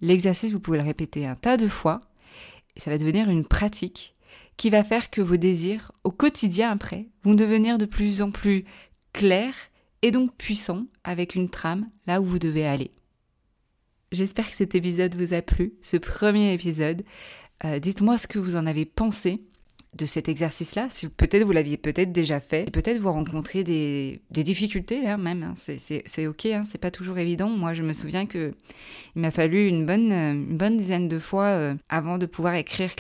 l'exercice, 0.02 0.52
vous 0.52 0.60
pouvez 0.60 0.80
le 0.80 0.84
répéter 0.84 1.28
un 1.28 1.36
tas 1.36 1.58
de 1.58 1.68
fois, 1.68 2.02
et 2.76 2.80
ça 2.80 2.90
va 2.90 2.98
devenir 2.98 3.30
une 3.30 3.46
pratique 3.46 4.16
qui 4.56 4.70
va 4.70 4.84
faire 4.84 5.10
que 5.12 5.22
vos 5.22 5.38
désirs, 5.38 5.92
au 6.04 6.12
quotidien 6.12 6.72
après, 6.72 7.08
vont 7.24 7.36
devenir 7.36 7.78
de 7.78 7.86
plus 7.86 8.22
en 8.22 8.32
plus 8.32 8.66
clairs 9.14 9.56
et 10.08 10.12
donc 10.12 10.34
puissant 10.38 10.86
avec 11.04 11.36
une 11.36 11.50
trame 11.50 11.90
là 12.06 12.22
où 12.22 12.24
vous 12.24 12.40
devez 12.40 12.66
aller. 12.66 12.92
J'espère 14.14 14.50
que 14.50 14.56
cet 14.56 14.74
épisode 14.74 15.16
vous 15.16 15.34
a 15.34 15.42
plu, 15.42 15.74
ce 15.82 15.98
premier 15.98 16.54
épisode. 16.54 17.04
Euh, 17.66 17.80
dites-moi 17.80 18.18
ce 18.18 18.26
que 18.26 18.40
vous 18.40 18.56
en 18.56 18.66
avez 18.66 18.86
pensé 18.86 19.44
de 19.98 20.06
cet 20.06 20.30
exercice-là. 20.30 20.88
Si 20.90 21.08
peut-être 21.10 21.44
vous 21.44 21.52
l'aviez 21.52 21.78
peut-être 21.78 22.12
déjà 22.12 22.40
fait, 22.40 22.72
peut-être 22.72 23.00
vous 23.00 23.12
rencontrez 23.12 23.64
des, 23.64 24.22
difficultés 24.30 25.08
hein, 25.08 25.18
même. 25.18 25.44
Hein. 25.44 25.54
C'est 25.56 26.28
ok, 26.28 26.46
hein. 26.46 26.64
c'est 26.66 26.78
pas 26.78 26.92
toujours 26.92 27.18
évident. 27.18 27.50
Moi, 27.50 27.74
je 27.74 27.84
me 27.84 27.94
souviens 27.94 28.26
que 28.26 28.54
il 29.16 29.22
m'a 29.22 29.32
fallu 29.32 29.68
une 29.68 29.86
bonne, 29.86 30.46
bonne 30.56 30.78
dizaine 30.78 31.08
de 31.08 31.20
fois 31.20 31.46
euh, 31.46 31.76
avant 31.90 32.18
de 32.18 32.26
pouvoir 32.26 32.56
écrire 32.56 32.92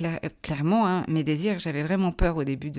clairement 0.42 1.04
mes 1.08 1.24
désirs. 1.24 1.60
J'avais 1.60 1.84
vraiment 1.84 2.12
peur 2.12 2.38
au 2.38 2.44
début 2.44 2.72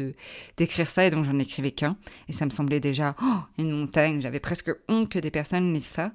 d'écrire 0.57 0.91
ça 0.91 1.07
et 1.07 1.11
donc 1.11 1.25
j'en 1.25 1.39
écrivais 1.39 1.71
qu'un. 1.71 1.97
Et 2.29 2.33
ça 2.33 2.45
me 2.45 2.51
semblait 2.51 2.81
déjà 2.81 3.15
oh, 3.23 3.39
une 3.59 3.71
montagne. 3.71 4.21
J'avais 4.21 4.41
presque 4.41 4.71
honte 4.89 5.09
que 5.09 5.19
des 5.19 5.31
personnes 5.31 5.73
lisent 5.73 5.85
ça. 5.85 6.13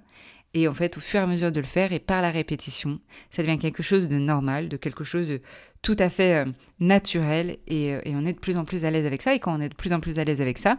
Et 0.53 0.67
en 0.67 0.73
fait, 0.73 0.97
au 0.97 0.99
fur 0.99 1.19
et 1.19 1.23
à 1.23 1.27
mesure 1.27 1.51
de 1.51 1.59
le 1.59 1.65
faire 1.65 1.93
et 1.93 1.99
par 1.99 2.21
la 2.21 2.29
répétition, 2.29 2.99
ça 3.31 3.41
devient 3.41 3.57
quelque 3.57 3.81
chose 3.81 4.07
de 4.07 4.17
normal, 4.19 4.69
de 4.69 4.77
quelque 4.77 5.03
chose 5.03 5.27
de 5.27 5.41
tout 5.81 5.95
à 5.99 6.09
fait 6.09 6.45
euh, 6.45 6.51
naturel 6.79 7.57
euh, 7.71 8.01
et, 8.03 8.15
on 8.15 8.25
est 8.25 8.33
de 8.33 8.39
plus 8.39 8.57
en 8.57 8.63
plus 8.63 8.85
à 8.85 8.91
l'aise 8.91 9.05
avec 9.05 9.21
ça. 9.21 9.33
Et 9.33 9.39
quand 9.39 9.55
on 9.55 9.61
est 9.61 9.69
de 9.69 9.75
plus 9.75 9.93
en 9.93 9.99
plus 9.99 10.19
à 10.19 10.23
l'aise 10.23 10.41
avec 10.41 10.59
ça, 10.59 10.77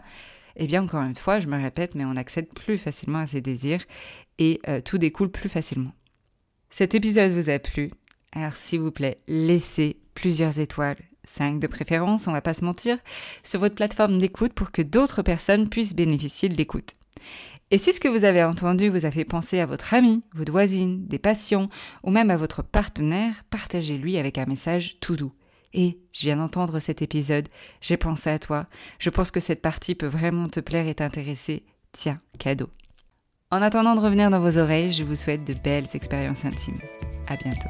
eh 0.55 0.67
bien, 0.67 0.83
encore 0.83 1.01
une 1.01 1.15
fois, 1.15 1.39
je 1.39 1.47
me 1.47 1.61
répète, 1.61 1.95
mais 1.95 2.05
on 2.05 2.15
accède 2.15 2.47
plus 2.47 2.77
facilement 2.77 3.19
à 3.19 3.27
ses 3.27 3.41
désirs 3.41 3.83
et 4.39 4.61
euh, 4.67 4.79
tout 4.79 4.97
découle 4.97 5.29
plus 5.29 5.49
facilement. 5.49 5.91
Cet 6.69 6.95
épisode 6.95 7.31
vous 7.31 7.49
a 7.49 7.59
plu? 7.59 7.91
Alors 8.31 8.55
s'il 8.55 8.81
vous 8.81 8.91
plaît, 8.91 9.19
laissez 9.27 9.97
plusieurs 10.13 10.59
étoiles, 10.59 10.97
5 11.23 11.59
de 11.59 11.67
préférence, 11.67 12.27
on 12.27 12.31
va 12.31 12.41
pas 12.41 12.53
se 12.53 12.65
mentir, 12.65 12.97
sur 13.43 13.59
votre 13.59 13.75
plateforme 13.75 14.19
d'écoute 14.19 14.53
pour 14.53 14.71
que 14.71 14.81
d'autres 14.81 15.21
personnes 15.21 15.69
puissent 15.69 15.95
bénéficier 15.95 16.49
de 16.49 16.55
l'écoute. 16.55 16.95
Et 17.71 17.77
si 17.79 17.93
ce 17.93 17.99
que 17.99 18.07
vous 18.07 18.25
avez 18.25 18.43
entendu 18.43 18.89
vous 18.89 19.05
a 19.05 19.11
fait 19.11 19.25
penser 19.25 19.59
à 19.59 19.65
votre 19.65 19.93
ami, 19.93 20.23
votre 20.33 20.51
voisine, 20.51 21.07
des 21.07 21.17
passions 21.17 21.69
ou 22.03 22.11
même 22.11 22.29
à 22.29 22.37
votre 22.37 22.61
partenaire, 22.61 23.43
partagez-lui 23.49 24.17
avec 24.17 24.37
un 24.37 24.45
message 24.45 24.99
tout 24.99 25.15
doux. 25.15 25.33
Et 25.73 25.99
je 26.13 26.21
viens 26.21 26.37
d'entendre 26.37 26.79
cet 26.79 27.01
épisode, 27.01 27.49
j'ai 27.81 27.97
pensé 27.97 28.29
à 28.29 28.39
toi, 28.39 28.67
je 28.99 29.09
pense 29.09 29.31
que 29.31 29.39
cette 29.39 29.61
partie 29.61 29.95
peut 29.95 30.05
vraiment 30.05 30.47
te 30.47 30.59
plaire 30.59 30.87
et 30.87 30.95
t'intéresser. 30.95 31.65
Tiens, 31.91 32.21
cadeau. 32.39 32.69
En 33.51 33.61
attendant 33.61 33.95
de 33.95 33.99
revenir 33.99 34.29
dans 34.29 34.39
vos 34.39 34.57
oreilles, 34.57 34.93
je 34.93 35.03
vous 35.03 35.15
souhaite 35.15 35.45
de 35.45 35.53
belles 35.53 35.87
expériences 35.93 36.45
intimes. 36.45 36.79
À 37.27 37.35
bientôt. 37.35 37.69